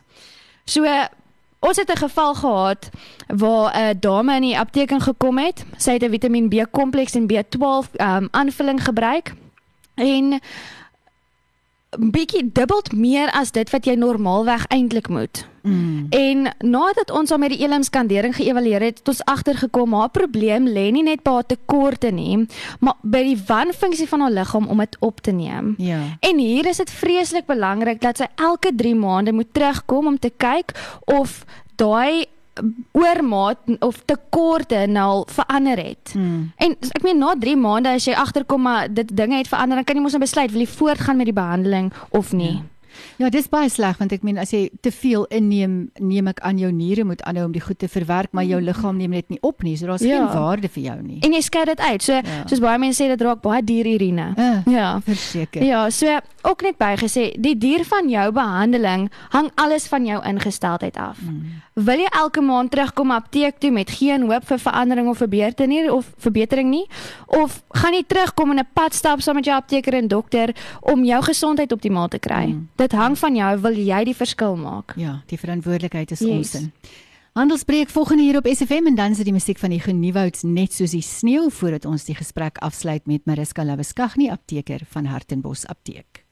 So 0.65 0.85
ons 1.59 1.77
het 1.77 1.91
'n 1.91 1.97
geval 1.97 2.35
gehad 2.35 2.89
waar 3.27 3.77
'n 3.77 3.99
dame 3.99 4.35
in 4.35 4.41
die 4.41 4.59
apteek 4.59 4.91
ingekom 4.91 5.37
het. 5.37 5.65
Sy 5.77 5.91
het 5.91 6.03
'n 6.03 6.09
Vitamiin 6.09 6.49
B 6.49 6.65
kompleks 6.71 7.15
en 7.15 7.27
B12 7.27 7.89
um 7.97 8.27
aanvulling 8.31 8.83
gebruik 8.83 9.33
en 9.95 10.39
bietjie 11.97 12.51
dubbel 12.53 12.83
meer 12.93 13.31
as 13.33 13.51
dit 13.51 13.69
wat 13.73 13.87
jy 13.89 13.95
normaalweg 13.97 14.67
eintlik 14.69 15.09
moet. 15.09 15.41
Mm. 15.65 16.05
En 16.13 16.45
nadat 16.61 17.11
ons 17.11 17.31
al 17.31 17.41
met 17.41 17.51
die 17.53 17.63
elimskandering 17.65 18.35
geëvalueer 18.37 18.85
het, 18.89 19.01
het 19.01 19.11
ons 19.11 19.23
agtergekom 19.25 19.93
haar 19.97 20.11
probleem 20.13 20.69
lê 20.69 20.89
nie 20.93 21.03
net 21.03 21.23
by 21.25 21.39
haar 21.39 21.47
tekorte 21.49 22.11
nie, 22.13 22.45
maar 22.79 22.99
by 23.01 23.23
die 23.31 23.37
wanfunksie 23.49 24.07
van 24.07 24.21
haar 24.25 24.35
liggaam 24.37 24.69
om 24.69 24.83
dit 24.85 24.97
op 24.99 25.21
te 25.25 25.33
neem. 25.33 25.73
Ja. 25.81 25.99
En 26.19 26.37
hier 26.37 26.69
is 26.69 26.77
dit 26.77 26.91
vreeslik 26.91 27.49
belangrik 27.49 28.01
dat 28.01 28.21
sy 28.21 28.29
elke 28.35 28.71
3 28.75 28.95
maande 28.95 29.33
moet 29.33 29.53
terugkom 29.53 30.13
om 30.13 30.19
te 30.19 30.31
kyk 30.37 30.75
of 31.09 31.43
daai 31.75 32.27
oormaat 32.91 33.57
of 33.79 34.01
tekorte 34.05 34.85
nou 34.87 35.23
verander 35.27 35.77
het. 35.77 36.11
Hmm. 36.13 36.51
En 36.57 36.75
ek 36.79 37.03
meen 37.03 37.17
na 37.17 37.35
3 37.39 37.55
maande 37.57 37.93
as 37.93 38.05
jy 38.05 38.13
agterkom 38.13 38.61
maar 38.61 38.89
dit 38.93 39.15
dinge 39.15 39.37
het 39.37 39.47
verander, 39.47 39.79
dan 39.79 39.87
kan 39.87 39.95
jy 39.95 40.01
mos 40.01 40.17
nou 40.17 40.23
besluit 40.23 40.51
wil 40.51 40.65
jy 40.65 40.67
voortgaan 40.67 41.17
met 41.17 41.29
die 41.29 41.37
behandeling 41.37 41.93
of 42.09 42.33
nie. 42.33 42.55
Ja. 42.59 42.78
Ja, 43.17 43.29
dis 43.29 43.49
baie 43.49 43.69
sleg 43.69 43.97
want 43.97 44.13
ek 44.15 44.23
meen 44.23 44.37
as 44.37 44.51
jy 44.51 44.69
te 44.81 44.91
veel 44.91 45.25
inneem, 45.29 45.91
neem 45.99 46.27
ek 46.27 46.39
aan 46.39 46.57
jou 46.57 46.71
niere 46.71 47.03
moet 47.03 47.21
aanhou 47.21 47.45
om 47.45 47.51
die 47.55 47.63
goed 47.63 47.79
te 47.79 47.87
verwerk, 47.87 48.31
maar 48.31 48.47
jou 48.47 48.61
liggaam 48.61 48.97
neem 48.97 49.11
dit 49.11 49.29
nie 49.29 49.41
op 49.41 49.63
nie. 49.63 49.75
So 49.77 49.85
daar's 49.85 50.05
ja. 50.05 50.17
geen 50.17 50.41
waarde 50.41 50.69
vir 50.69 50.83
jou 50.83 50.97
nie. 51.01 51.19
En 51.25 51.33
jy 51.33 51.41
skei 51.41 51.65
dit 51.65 51.79
uit. 51.79 52.01
So 52.03 52.13
ja. 52.13 52.43
soos 52.45 52.63
baie 52.63 52.79
mense 52.81 53.03
sê 53.03 53.07
dit 53.11 53.21
raak 53.21 53.41
baie 53.41 53.63
dier 53.63 53.87
urine. 53.87 54.33
Uh, 54.37 54.59
ja, 54.73 54.99
verseker. 55.05 55.63
Ja, 55.63 55.89
so 55.89 56.19
ook 56.41 56.61
net 56.61 56.77
bygesê, 56.79 57.29
die 57.39 57.55
duur 57.57 57.83
van 57.87 58.09
jou 58.09 58.31
behandeling 58.35 59.09
hang 59.29 59.49
alles 59.55 59.87
van 59.87 60.05
jou 60.05 60.19
ingesteldheid 60.25 60.97
af. 60.97 61.19
Mm. 61.21 61.59
Wil 61.79 62.03
jy 62.03 62.09
elke 62.19 62.41
maand 62.43 62.71
terugkom 62.71 63.11
apteek 63.15 63.59
toe 63.63 63.71
met 63.71 63.91
geen 63.99 64.25
hoop 64.27 64.47
vir 64.47 64.59
verandering 64.59 65.07
of 65.07 65.21
verbetering 65.21 65.71
nie 65.71 65.91
of 65.93 66.11
verbetering 66.19 66.69
nie? 66.71 66.85
Of 67.39 67.61
gaan 67.81 67.95
jy 67.95 68.03
terugkom 68.07 68.51
in 68.51 68.59
'n 68.59 68.67
pad 68.73 68.93
stap 68.93 69.21
saam 69.21 69.35
met 69.35 69.45
jou 69.45 69.55
apteker 69.55 69.93
en 69.93 70.07
dokter 70.07 70.55
om 70.81 71.03
jou 71.03 71.21
gesondheid 71.23 71.71
optimaal 71.71 72.07
te 72.07 72.19
kry? 72.19 72.45
Mm. 72.45 72.67
Dit 72.75 72.88
hang 72.91 73.17
van 73.17 73.35
jou, 73.35 73.51
wil 73.61 73.77
jy 73.77 74.03
die 74.09 74.15
verskil 74.15 74.55
maak? 74.59 74.95
Ja, 74.99 75.19
die 75.29 75.37
verantwoordelikheid 75.39 76.11
is 76.11 76.23
yes. 76.25 76.31
ons 76.37 76.55
in. 76.61 76.71
Handelspreek 77.37 77.89
volgende 77.93 78.23
hier 78.23 78.37
op 78.37 78.47
SFM 78.49 78.89
en 78.89 78.95
dan 78.95 79.11
is 79.11 79.21
die 79.23 79.33
musiek 79.33 79.59
van 79.61 79.69
die 79.69 79.79
Genuwouds 79.79 80.41
net 80.43 80.73
soos 80.73 80.91
die 80.91 81.03
sneeu 81.05 81.51
voordat 81.53 81.85
ons 81.85 82.07
die 82.09 82.17
gesprek 82.17 82.57
afsluit 82.65 83.05
met 83.07 83.29
Mariska 83.29 83.63
Labuskaghni 83.63 84.31
apteker 84.33 84.81
van 84.89 85.05
Hartenbos 85.05 85.67
Apteek. 85.69 86.25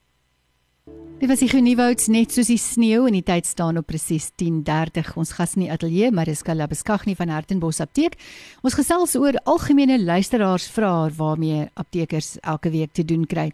Dit 1.18 1.30
was 1.30 1.42
die 1.42 1.50
Genuwouds 1.50 2.10
net 2.14 2.34
soos 2.36 2.50
die 2.52 2.60
sneeu 2.62 3.08
en 3.08 3.16
die 3.16 3.24
tyd 3.26 3.48
staan 3.50 3.80
op 3.80 3.88
presies 3.90 4.28
10:30. 4.38 5.16
Ons 5.18 5.32
gas 5.34 5.56
in 5.56 5.64
die 5.64 5.72
ateljee, 5.72 6.12
Mariska 6.12 6.54
Labuskaghni 6.54 7.16
van 7.16 7.30
Hartenbos 7.30 7.80
Apteek. 7.82 8.20
Ons 8.62 8.78
gesels 8.78 9.16
oor 9.16 9.40
algemene 9.46 9.98
luisteraarsvrae 9.98 11.10
waarmee 11.18 11.70
aptekers 11.74 12.38
elke 12.42 12.70
week 12.70 12.94
te 12.94 13.06
doen 13.06 13.26
kry. 13.26 13.52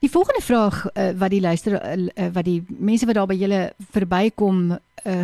Die 0.00 0.08
volgende 0.08 0.40
vraag 0.40 0.86
uh, 0.94 1.10
wat 1.20 1.30
die 1.30 1.42
luister 1.44 1.74
uh, 1.76 2.28
wat 2.32 2.46
die 2.46 2.62
mense 2.68 3.04
wat 3.04 3.18
daar 3.18 3.28
by 3.28 3.36
julle 3.36 3.60
verbykom 3.92 4.62
uh, 4.72 4.78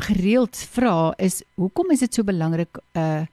gereeld 0.04 0.59
vra 0.75 1.14
is 1.16 1.40
hoekom 1.56 1.95
is 1.95 2.02
dit 2.04 2.18
so 2.18 2.26
belangrik 2.28 2.76
uh, 2.92 3.25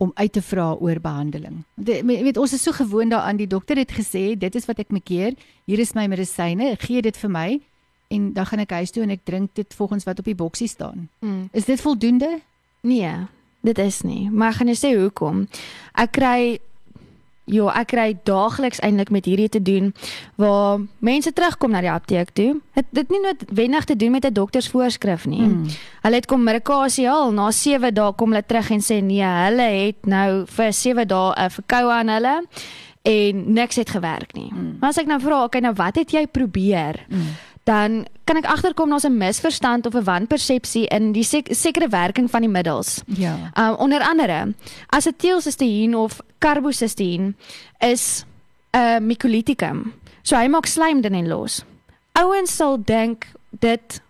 om 0.00 0.10
uit 0.14 0.32
te 0.32 0.40
vra 0.40 0.70
oor 0.80 1.00
behandeling? 1.04 1.58
Jy 1.84 2.00
weet 2.06 2.40
ons 2.40 2.54
is 2.56 2.64
so 2.64 2.72
gewoond 2.72 3.12
daaraan 3.12 3.36
die 3.36 3.48
dokter 3.48 3.76
het 3.76 3.92
gesê 3.92 4.30
dit 4.40 4.56
is 4.56 4.64
wat 4.68 4.80
ek 4.80 4.94
moet 4.96 5.04
keer. 5.04 5.36
Hier 5.68 5.82
is 5.84 5.92
my 5.96 6.06
medisyne, 6.08 6.72
gee 6.80 7.04
dit 7.04 7.16
vir 7.20 7.32
my 7.32 7.48
en 8.08 8.30
dan 8.32 8.48
gaan 8.48 8.64
ek 8.64 8.72
huis 8.80 8.94
toe 8.96 9.04
en 9.04 9.12
ek 9.12 9.26
drink 9.28 9.52
dit 9.58 9.76
volgens 9.76 10.08
wat 10.08 10.24
op 10.24 10.30
die 10.32 10.38
boksie 10.38 10.68
staan. 10.68 11.10
Mm. 11.20 11.50
Is 11.52 11.68
dit 11.68 11.80
voldoende? 11.80 12.38
Nee, 12.88 13.12
dit 13.68 13.84
is 13.84 14.00
nie. 14.00 14.30
Maar 14.30 14.54
ek 14.54 14.62
gaan 14.62 14.72
jou 14.72 14.80
sê 14.80 14.94
hoekom. 14.96 15.44
Ek 15.92 16.16
kry 16.16 16.56
Ja, 17.46 17.68
ek 17.78 17.92
kry 17.92 18.06
daagliks 18.26 18.80
eintlik 18.82 19.12
met 19.14 19.26
hierdie 19.28 19.48
te 19.48 19.60
doen 19.62 19.92
waar 20.34 20.80
mense 20.98 21.30
terugkom 21.30 21.70
na 21.70 21.82
die 21.84 21.90
apteek 21.92 22.32
toe. 22.34 22.56
Dit 22.74 22.88
dit 22.90 23.12
nie 23.14 23.20
noodwendig 23.22 23.84
te 23.86 23.96
doen 23.96 24.10
met 24.10 24.26
'n 24.26 24.32
doktersvoorskrif 24.34 25.26
nie. 25.26 25.46
Mm. 25.46 25.66
Hulle 26.02 26.14
het 26.14 26.26
kom 26.26 26.42
medikasie 26.42 27.10
al 27.10 27.30
na 27.30 27.50
7 27.50 27.94
dae 27.94 28.12
kom 28.12 28.32
hulle 28.32 28.46
terug 28.46 28.70
en 28.70 28.80
sê 28.80 29.02
nee, 29.02 29.22
hulle 29.22 29.86
het 29.86 30.06
nou 30.06 30.44
vir 30.46 30.72
7 30.72 31.06
dae 31.06 31.34
'n 31.36 31.50
verkoue 31.50 31.92
aan 31.92 32.08
hulle 32.08 32.44
en 33.02 33.52
niks 33.52 33.76
het 33.76 33.90
gewerk 33.90 34.34
nie. 34.34 34.50
Mm. 34.52 34.76
Maar 34.80 34.88
as 34.88 34.98
ek 34.98 35.06
nou 35.06 35.20
vra, 35.20 35.44
okay, 35.44 35.60
nou 35.60 35.74
wat 35.74 35.94
het 35.96 36.10
jy 36.10 36.26
probeer? 36.26 37.06
Mm 37.08 37.54
dan 37.66 38.06
kan 38.24 38.38
ek 38.38 38.46
agterkom 38.46 38.90
daar's 38.90 39.06
'n 39.06 39.18
misverstand 39.18 39.86
of 39.86 39.94
'n 39.94 40.04
wanpersepsie 40.04 40.86
in 40.86 41.12
die 41.12 41.24
sek 41.24 41.48
sekere 41.50 41.88
werking 41.88 42.30
van 42.30 42.40
die 42.40 42.50
middels. 42.50 43.02
Ja. 43.06 43.50
Um 43.54 43.74
onder 43.74 44.00
andere, 44.00 44.54
asetilsistien 44.86 45.94
of 45.94 46.20
carbosistien 46.38 47.36
is 47.78 48.24
'n 48.70 48.78
uh, 48.78 48.98
micolitikum. 48.98 49.92
So 50.22 50.36
hy 50.36 50.46
maak 50.48 50.66
slijm 50.66 51.00
dan 51.00 51.12
en 51.12 51.28
los. 51.28 51.64
Ouens 52.12 52.56
sal 52.56 52.78
dink 52.84 53.26
dit 53.50 54.00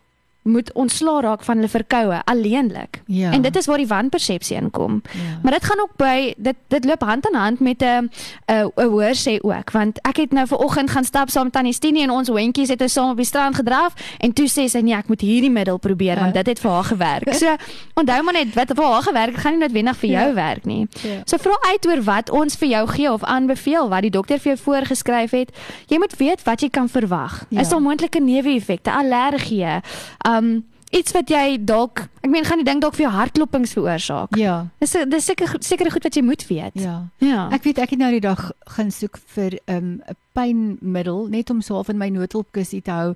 moet 0.47 0.73
ontslaa 0.73 1.21
raak 1.21 1.43
van 1.45 1.57
hulle 1.57 1.69
verkoue 1.69 2.21
alleenlik. 2.25 3.00
Ja. 3.07 3.33
En 3.33 3.43
dit 3.43 3.57
is 3.57 3.67
waar 3.67 3.83
die 3.83 3.87
wanpersepsie 3.87 4.57
inkom. 4.57 5.03
Ja. 5.12 5.38
Maar 5.43 5.53
dit 5.53 5.65
gaan 5.65 5.81
ook 5.81 5.97
by 5.97 6.35
dit 6.37 6.57
dit 6.69 6.85
loop 6.85 7.03
hand 7.03 7.26
aan 7.31 7.41
hand 7.41 7.61
met 7.61 7.83
'n 7.83 8.11
'n 8.47 8.71
hoor 8.75 9.15
sê 9.15 9.38
ook 9.41 9.71
want 9.71 9.99
ek 10.03 10.17
het 10.17 10.33
nou 10.33 10.47
ver 10.47 10.59
oggend 10.59 10.91
gaan 10.91 11.05
stap 11.05 11.31
saam 11.31 11.45
met 11.45 11.53
Tannie 11.53 11.73
Stinie 11.73 12.03
en 12.03 12.11
ons 12.11 12.29
hondjies 12.29 12.69
het 12.69 12.81
ons 12.81 12.93
saam 12.93 13.11
op 13.11 13.17
die 13.17 13.25
strand 13.25 13.55
gedraf 13.55 13.93
en 14.19 14.33
toe 14.33 14.47
sê 14.47 14.69
sy 14.69 14.79
nee 14.79 14.95
ek 14.95 15.09
moet 15.09 15.21
hierdie 15.21 15.50
middel 15.50 15.79
probeer 15.79 16.15
ja. 16.17 16.21
want 16.21 16.35
dit 16.35 16.47
het 16.47 16.59
vir 16.59 16.71
haar 16.71 16.85
gewerk. 16.85 17.35
So 17.35 17.57
onthou 18.00 18.23
maar 18.23 18.35
net 18.35 18.55
wat 18.55 18.73
vir 18.75 18.85
haar 18.85 19.03
gewerk 19.03 19.33
het 19.33 19.41
gaan 19.41 19.53
nie 19.53 19.61
noodwendig 19.61 19.97
vir 19.97 20.11
jou 20.11 20.29
ja. 20.29 20.35
werk 20.35 20.65
nie. 20.65 20.88
Ja. 21.03 21.21
So 21.25 21.37
vra 21.37 21.57
uit 21.73 21.87
oor 21.87 22.03
wat 22.03 22.31
ons 22.31 22.57
vir 22.57 22.69
jou 22.69 22.87
gee 22.88 23.12
of 23.12 23.25
aanbeveel 23.25 23.88
wat 23.88 24.03
die 24.03 24.11
dokter 24.11 24.38
vir 24.38 24.55
jou 24.55 24.62
voorgeskryf 24.62 25.31
het. 25.31 25.50
Jy 25.87 25.99
moet 25.99 26.17
weet 26.17 26.43
wat 26.43 26.61
jy 26.61 26.69
kan 26.69 26.88
verwag. 26.88 27.45
Ja. 27.49 27.61
Is 27.61 27.69
daar 27.69 27.81
moontlike 27.81 28.21
neeweffekte, 28.21 28.93
allergieë? 28.93 29.81
Um, 30.29 30.36
um 30.38 30.64
iets 30.95 31.12
wat 31.12 31.31
jy 31.31 31.57
dalk 31.66 32.05
ek 32.23 32.31
meen 32.31 32.47
gaan 32.47 32.61
jy 32.62 32.66
dink 32.66 32.85
dalk 32.85 32.95
vir 32.95 33.07
jou 33.07 33.14
hartklopings 33.14 33.75
veroorsaak. 33.76 34.37
Ja. 34.38 34.66
Dis 34.83 34.95
dis 35.11 35.26
seker 35.26 35.57
seker 35.61 35.90
goed 35.90 36.07
wat 36.07 36.16
jy 36.16 36.23
moet 36.23 36.47
weet. 36.49 36.78
Ja. 36.78 36.97
Ja. 37.23 37.49
Ek 37.55 37.66
weet 37.66 37.81
ek 37.83 37.97
het 37.97 38.02
nou 38.02 38.12
die 38.14 38.23
dag 38.23 38.50
gaan 38.76 38.93
soek 38.95 39.19
vir 39.35 39.59
um 39.66 40.00
'n 40.00 40.16
pynmiddel 40.37 41.26
net 41.33 41.50
om 41.50 41.62
so 41.62 41.75
half 41.75 41.88
in 41.88 41.99
my 41.99 42.09
noodhulpkussie 42.12 42.83
te 42.83 42.90
hou. 42.90 43.14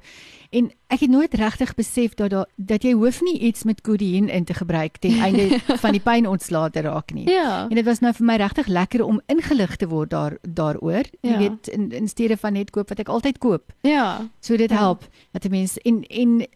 En 0.50 0.70
ek 0.88 1.04
het 1.04 1.10
nooit 1.10 1.34
regtig 1.34 1.74
besef 1.78 2.14
dat 2.18 2.30
da, 2.30 2.44
dat 2.56 2.82
jy 2.82 2.92
hoef 2.98 3.20
nie 3.22 3.38
iets 3.38 3.62
met 3.68 3.82
kodeïn 3.86 4.28
in 4.28 4.44
te 4.44 4.54
gebruik 4.54 4.96
ten 4.98 5.20
einde 5.26 5.60
van 5.78 5.92
die 5.92 6.02
pyn 6.02 6.26
ontslae 6.26 6.70
te 6.70 6.80
raak 6.80 7.12
nie. 7.14 7.28
Ja. 7.30 7.66
En 7.68 7.76
dit 7.76 7.84
was 7.84 8.00
nou 8.00 8.12
vir 8.14 8.26
my 8.26 8.36
regtig 8.36 8.66
lekker 8.66 9.04
om 9.04 9.20
ingelig 9.26 9.76
te 9.76 9.88
word 9.88 10.10
daar 10.10 10.38
daaroor. 10.42 11.06
Jy 11.20 11.30
ja. 11.30 11.38
weet 11.38 11.68
in 11.68 11.90
in 11.92 12.08
steede 12.08 12.36
van 12.36 12.52
net 12.52 12.70
koop 12.70 12.88
wat 12.88 12.98
ek 12.98 13.08
altyd 13.08 13.38
koop. 13.38 13.72
Ja. 13.86 14.26
So 14.40 14.56
dit 14.56 14.70
ja. 14.70 14.76
help 14.76 15.06
dat 15.32 15.44
'n 15.44 15.50
mens 15.50 15.78
en 15.78 16.02
en 16.08 16.46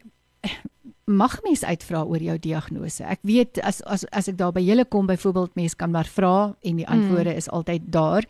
mag 1.05 1.37
mens 1.45 1.65
uitvra 1.65 2.03
oor 2.05 2.23
jou 2.23 2.37
diagnose. 2.41 3.05
Ek 3.05 3.21
weet 3.23 3.61
as 3.61 3.83
as 3.83 4.07
as 4.11 4.29
ek 4.33 4.39
daar 4.41 4.55
by 4.57 4.65
julle 4.65 4.87
kom 4.89 5.07
byvoorbeeld 5.07 5.57
mense 5.59 5.77
kan 5.77 5.93
maar 5.93 6.09
vra 6.09 6.55
en 6.63 6.77
die 6.81 6.89
antwoorde 6.89 7.35
mm. 7.35 7.41
is 7.43 7.49
altyd 7.49 7.83
daar. 7.93 8.29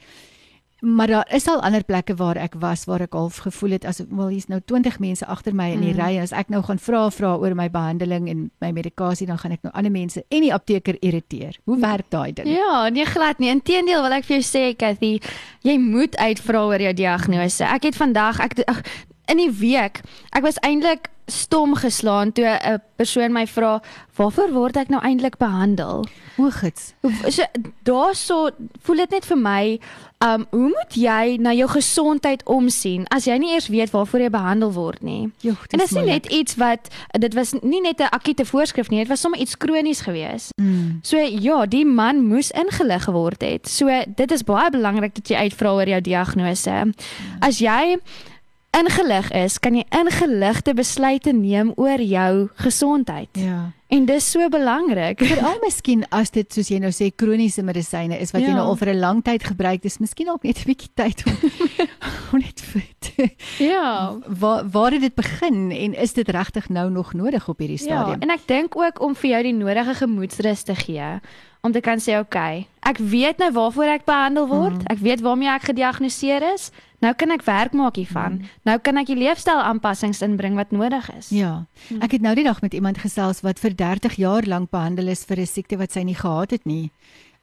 Maar 0.85 1.06
daar 1.06 1.28
is 1.33 1.47
al 1.49 1.62
ander 1.62 1.85
plekke 1.85 2.14
waar 2.14 2.37
ek 2.37 2.59
was 2.61 2.85
waar 2.85 3.00
ek 3.00 3.14
half 3.16 3.38
gevoel 3.47 3.78
het 3.78 3.85
as 3.88 4.02
wel 4.11 4.35
hier's 4.35 4.50
nou 4.52 4.61
20 4.61 4.99
mense 5.00 5.26
agter 5.26 5.54
my 5.54 5.71
in 5.73 5.80
die 5.80 5.94
mm. 5.94 6.00
ry 6.00 6.11
en 6.18 6.26
as 6.26 6.35
ek 6.37 6.50
nou 6.52 6.61
gaan 6.66 6.83
vra 6.83 7.06
vra 7.14 7.30
oor 7.40 7.54
my 7.56 7.71
behandeling 7.71 8.28
en 8.28 8.50
my 8.61 8.73
medikasie 8.75 9.26
dan 9.30 9.38
gaan 9.40 9.54
ek 9.56 9.62
nou 9.64 9.73
ander 9.73 9.94
mense 9.94 10.25
en 10.28 10.44
die 10.44 10.52
apteker 10.52 10.99
irriteer. 11.00 11.56
Hoe 11.64 11.78
werk 11.80 12.11
daai 12.11 12.35
ding? 12.35 12.50
Ja, 12.50 12.88
nee 12.92 13.06
glad 13.06 13.38
nie. 13.38 13.54
Inteendeel 13.54 14.02
wil 14.02 14.18
ek 14.18 14.28
vir 14.28 14.40
jou 14.40 14.44
sê 14.50 14.66
Cathy, 14.76 15.21
jy 15.62 15.78
moet 15.80 16.18
uitvra 16.18 16.66
oor 16.66 16.88
jou 16.90 16.92
diagnose. 16.92 17.64
Ek 17.64 17.88
het 17.88 17.97
vandag 17.97 18.42
ek 18.44 18.61
ag 18.66 18.85
in 19.26 19.37
die 19.37 19.50
week, 19.50 20.00
ek 20.31 20.43
was 20.43 20.61
eintlik 20.61 21.11
stom 21.26 21.75
geslaan 21.75 22.33
toe 22.33 22.45
'n 22.45 22.83
persoon 22.97 23.33
my 23.33 23.47
vra, 23.47 23.83
"Waarvoor 24.16 24.52
word 24.52 24.76
ek 24.76 24.88
nou 24.88 25.00
eintlik 25.02 25.37
behandel?" 25.37 26.04
O, 26.37 26.50
gits. 26.50 26.95
So 27.28 27.43
daarso 27.83 28.50
voel 28.83 28.97
dit 28.97 29.11
net 29.11 29.25
vir 29.25 29.38
my, 29.38 29.81
um 30.19 30.47
hoe 30.50 30.69
moet 30.69 30.95
jy 30.95 31.37
na 31.37 31.52
jou 31.52 31.69
gesondheid 31.69 32.43
omsien 32.45 33.04
as 33.09 33.25
jy 33.25 33.37
nie 33.38 33.52
eers 33.52 33.69
weet 33.69 33.90
waarvoor 33.90 34.21
jy 34.21 34.31
behandel 34.31 34.73
word 34.73 35.02
nie? 35.02 35.31
Jo, 35.40 35.50
En 35.71 35.78
dit 35.78 35.90
is 35.90 35.93
nie 35.93 36.04
net 36.04 36.26
iets 36.26 36.54
wat 36.54 36.88
dit 37.19 37.35
was 37.35 37.52
nie 37.62 37.81
net 37.81 38.00
'n 38.00 38.09
akute 38.11 38.45
voorskrif 38.45 38.90
nie, 38.90 38.99
dit 38.99 39.09
was 39.09 39.21
sommer 39.21 39.40
iets 39.40 39.57
kronies 39.57 40.00
gewees. 40.00 40.49
Mm. 40.61 40.99
So 41.02 41.16
ja, 41.16 41.66
die 41.66 41.85
man 41.85 42.26
moes 42.26 42.50
ingelig 42.50 43.04
geword 43.04 43.43
het. 43.43 43.69
So 43.69 44.02
dit 44.16 44.31
is 44.31 44.43
baie 44.43 44.71
belangrik 44.71 45.14
dat 45.14 45.28
jy 45.28 45.37
uitvra 45.37 45.73
oor 45.73 45.88
jou 45.88 46.00
diagnose. 46.00 46.93
As 47.40 47.59
jy 47.59 47.99
ingelig 48.75 49.31
is, 49.33 49.59
kan 49.59 49.75
jy 49.75 49.85
ingeligte 49.90 50.75
besluite 50.75 51.33
neem 51.33 51.73
oor 51.76 52.00
jou 52.00 52.49
gesondheid. 52.54 53.28
Ja. 53.33 53.71
En 53.88 54.04
dis 54.07 54.31
so 54.31 54.49
belangrik. 54.49 55.21
Veral 55.23 55.59
miskien 55.62 56.02
as 56.11 56.31
dit 56.35 56.52
soos 56.52 56.69
jy 56.69 56.78
nou 56.83 56.90
sê 56.90 57.12
kroniese 57.14 57.62
medisyne 57.62 58.19
is 58.19 58.33
wat 58.35 58.43
jy 58.43 58.49
Ja. 58.49 58.54
nou 58.54 58.66
al 58.66 58.76
vir 58.76 58.88
'n 58.95 58.99
lang 59.00 59.23
tyd 59.23 59.45
gebruik, 59.45 59.83
dis 59.83 59.99
miskien 59.99 60.28
ook 60.31 60.43
net 60.43 60.59
'n 60.59 60.64
bietjie 60.66 60.90
tyd 60.95 61.23
om 61.26 61.37
om 62.33 62.38
net 62.40 62.61
vir 62.61 62.83
Ja. 63.59 64.14
waar 64.26 64.64
waar 64.71 64.93
het 64.93 65.00
dit 65.00 65.14
begin 65.14 65.71
en 65.71 65.95
is 65.95 66.12
dit 66.12 66.28
regtig 66.28 66.69
nou 66.69 66.90
nog 66.90 67.12
nodig 67.14 67.49
op 67.49 67.59
hierdie 67.59 67.78
Ja, 67.78 67.85
stadium? 67.85 68.21
en 68.21 68.31
ek 68.31 68.47
dink 68.47 68.76
ook 68.76 69.00
om 69.00 69.14
vir 69.14 69.31
jou 69.31 69.43
die 69.43 69.52
nodige 69.52 69.95
gemoedsrus 69.95 70.62
te 70.62 70.75
gee 70.75 71.21
om 71.62 71.73
te 71.73 71.81
kan 71.81 71.99
sê 71.99 72.19
okay, 72.21 72.66
ek 72.83 72.99
weet 72.99 73.38
nou 73.38 73.52
waarvoor 73.52 73.85
ek 73.85 74.04
behandel 74.04 74.47
word. 74.49 74.73
Mhm. 74.83 74.87
Ek 74.93 74.99
weet 74.99 75.21
waarmee 75.21 75.49
ek 75.49 75.62
gediagnoseer 75.62 76.43
is. 76.54 76.71
Nou 77.04 77.12
kan 77.20 77.34
ek 77.34 77.44
werk 77.44 77.75
maak 77.76 77.99
hiervan. 78.00 78.38
Nou 78.64 78.78
kan 78.80 78.96
ek 79.02 79.11
die 79.12 79.18
leefstyl 79.20 79.61
aanpassings 79.61 80.23
inbring 80.25 80.56
wat 80.56 80.73
nodig 80.73 81.11
is. 81.18 81.28
Ja. 81.34 81.66
Ek 82.00 82.16
het 82.16 82.25
nou 82.25 82.32
die 82.38 82.46
dag 82.46 82.62
met 82.64 82.76
iemand 82.76 83.02
gesels 83.02 83.42
wat 83.44 83.61
vir 83.61 83.76
30 83.76 84.16
jaar 84.23 84.49
lank 84.49 84.73
behandel 84.73 85.12
is 85.12 85.25
vir 85.28 85.40
'n 85.44 85.46
siekte 85.46 85.76
wat 85.76 85.92
sy 85.92 86.02
nie 86.02 86.16
gehad 86.16 86.50
het 86.56 86.64
nie. 86.64 86.90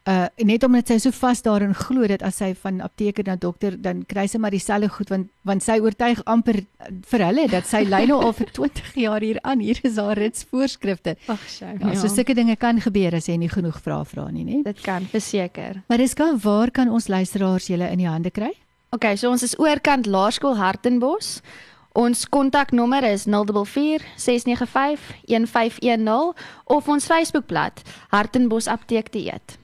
Uh 0.10 0.26
net 0.42 0.64
omdat 0.64 0.88
sy 0.88 0.98
so 0.98 1.12
vas 1.12 1.44
daarin 1.46 1.76
glo 1.78 2.08
dat 2.08 2.24
as 2.26 2.38
sy 2.42 2.56
van 2.58 2.82
apteker 2.82 3.24
na 3.24 3.36
dokter 3.36 3.78
dan 3.78 4.02
kry 4.02 4.26
sy 4.26 4.40
maar 4.42 4.50
dieselfde 4.50 4.90
goed 4.90 5.10
want 5.10 5.28
want 5.46 5.62
sy 5.62 5.78
oortuig 5.78 6.24
amper 6.26 6.58
uh, 6.58 6.90
vir 7.06 7.26
hulle 7.28 7.48
dat 7.48 7.68
sy 7.70 7.84
ly 7.86 8.08
nou 8.10 8.18
al 8.18 8.34
vir 8.34 8.50
20 8.58 8.96
jaar 8.96 9.22
hier 9.22 9.38
aan. 9.44 9.60
Hier 9.60 9.78
is 9.84 9.98
haar 9.98 10.18
rits 10.18 10.44
voorskrifte. 10.44 11.16
Ag, 11.28 11.46
sy. 11.46 11.78
Ja, 11.78 11.94
so 11.94 12.08
sulke 12.08 12.34
dinge 12.34 12.56
kan 12.56 12.82
gebeur 12.82 13.14
as 13.14 13.28
jy 13.28 13.38
nie 13.38 13.50
genoeg 13.50 13.78
vrae 13.78 14.06
vra 14.06 14.32
nie, 14.32 14.44
né? 14.44 14.64
dit 14.64 14.82
kan 14.82 15.06
verseker. 15.06 15.84
Maar 15.88 15.98
dis 15.98 16.14
kan 16.14 16.40
waar 16.40 16.72
kan 16.72 16.90
ons 16.90 17.08
luisteraars 17.08 17.68
julle 17.68 17.92
in 17.92 18.00
die 18.00 18.10
hande 18.10 18.32
kry? 18.32 18.56
Okay, 18.92 19.16
so 19.16 19.30
ons 19.32 19.40
is 19.40 19.54
oorkant 19.56 20.04
Laerskool 20.04 20.58
Hartenbos. 20.60 21.38
Ons 21.96 22.26
kontaknommer 22.28 23.06
is 23.08 23.24
044 23.24 24.04
695 24.20 25.06
1510 25.32 26.34
of 26.76 26.90
ons 26.92 27.08
Facebookblad 27.08 27.80
Hartenbos 28.12 28.68
Apteek 28.68 29.14
Dieet. 29.16 29.56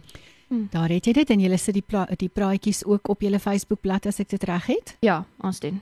Daar 0.48 0.88
het 0.96 1.12
jy 1.12 1.14
dit 1.20 1.36
en 1.36 1.44
julle 1.44 1.60
sit 1.60 1.76
die 1.76 1.84
pla 1.84 2.06
die 2.16 2.32
praatjies 2.32 2.86
ook 2.88 3.12
op 3.12 3.28
julle 3.28 3.40
Facebookblad 3.44 4.08
as 4.08 4.22
ek 4.24 4.32
dit 4.32 4.48
reg 4.48 4.72
het. 4.72 4.96
Ja, 5.04 5.26
ons 5.44 5.60
doen. 5.60 5.82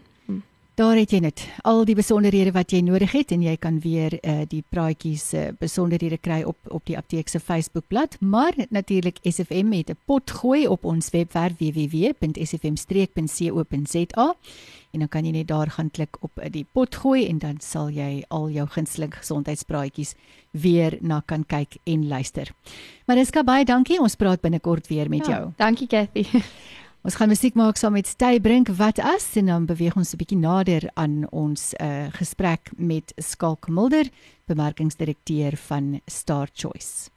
Daar 0.75 0.97
het 0.99 1.13
jy 1.15 1.21
dit. 1.23 1.39
Al 1.63 1.85
die 1.87 1.95
besonderhede 1.95 2.51
wat 2.51 2.73
jy 2.75 2.81
nodig 2.83 3.13
het 3.15 3.29
en 3.31 3.39
jy 3.45 3.53
kan 3.63 3.77
weer 3.79 4.11
uh, 4.19 4.43
die 4.51 4.59
praatjies 4.67 5.23
se 5.31 5.39
uh, 5.47 5.55
besonderhede 5.55 6.19
kry 6.19 6.43
op 6.43 6.59
op 6.67 6.83
die 6.89 6.97
apteek 6.99 7.31
se 7.31 7.39
Facebookblad, 7.39 8.19
maar 8.19 8.51
natuurlik 8.69 9.19
SFM 9.23 9.71
het 9.71 9.89
'n 9.89 9.97
pot 10.05 10.31
gooi 10.31 10.67
op 10.67 10.83
ons 10.83 11.09
webwerf 11.09 11.53
www.sfm-streek.co.za 11.57 14.35
en 14.91 14.99
dan 14.99 15.07
kan 15.07 15.25
jy 15.25 15.31
net 15.31 15.47
daar 15.47 15.69
gaan 15.69 15.91
klik 15.91 16.17
op 16.19 16.39
uh, 16.39 16.45
die 16.51 16.65
pot 16.71 16.95
gooi 16.95 17.27
en 17.27 17.37
dan 17.37 17.55
sal 17.59 17.89
jy 17.89 18.23
al 18.27 18.49
jou 18.49 18.67
gunsteling 18.67 19.15
gesondheidspraatjies 19.15 20.13
weer 20.51 20.97
na 21.01 21.21
kan 21.25 21.45
kyk 21.45 21.77
en 21.83 22.07
luister. 22.07 22.51
Mariska 23.05 23.43
baie 23.43 23.65
dankie. 23.65 23.99
Ons 23.99 24.15
praat 24.15 24.41
binnekort 24.41 24.87
weer 24.87 25.09
met 25.09 25.25
jou. 25.25 25.39
Ja, 25.39 25.51
dankie 25.55 25.87
Cathy. 25.87 26.25
Ons 27.05 27.19
gaan 27.19 27.29
musiek 27.29 27.53
maak 27.53 27.77
saam 27.77 27.93
met 27.93 28.07
Stey 28.09 28.39
Brink 28.41 28.71
wat 28.79 28.97
as 28.97 29.27
en 29.37 29.51
dan 29.51 29.67
beweeg 29.69 29.93
ons 29.93 30.13
'n 30.13 30.17
bietjie 30.17 30.41
nader 30.41 30.89
aan 30.97 31.29
ons 31.29 31.73
uh, 31.77 32.09
gesprek 32.17 32.71
met 32.77 33.13
Skalk 33.21 33.67
Mulder, 33.69 34.09
bemarkingsdirekteur 34.49 35.53
van 35.67 36.01
Star 36.07 36.49
Choice. 36.53 37.14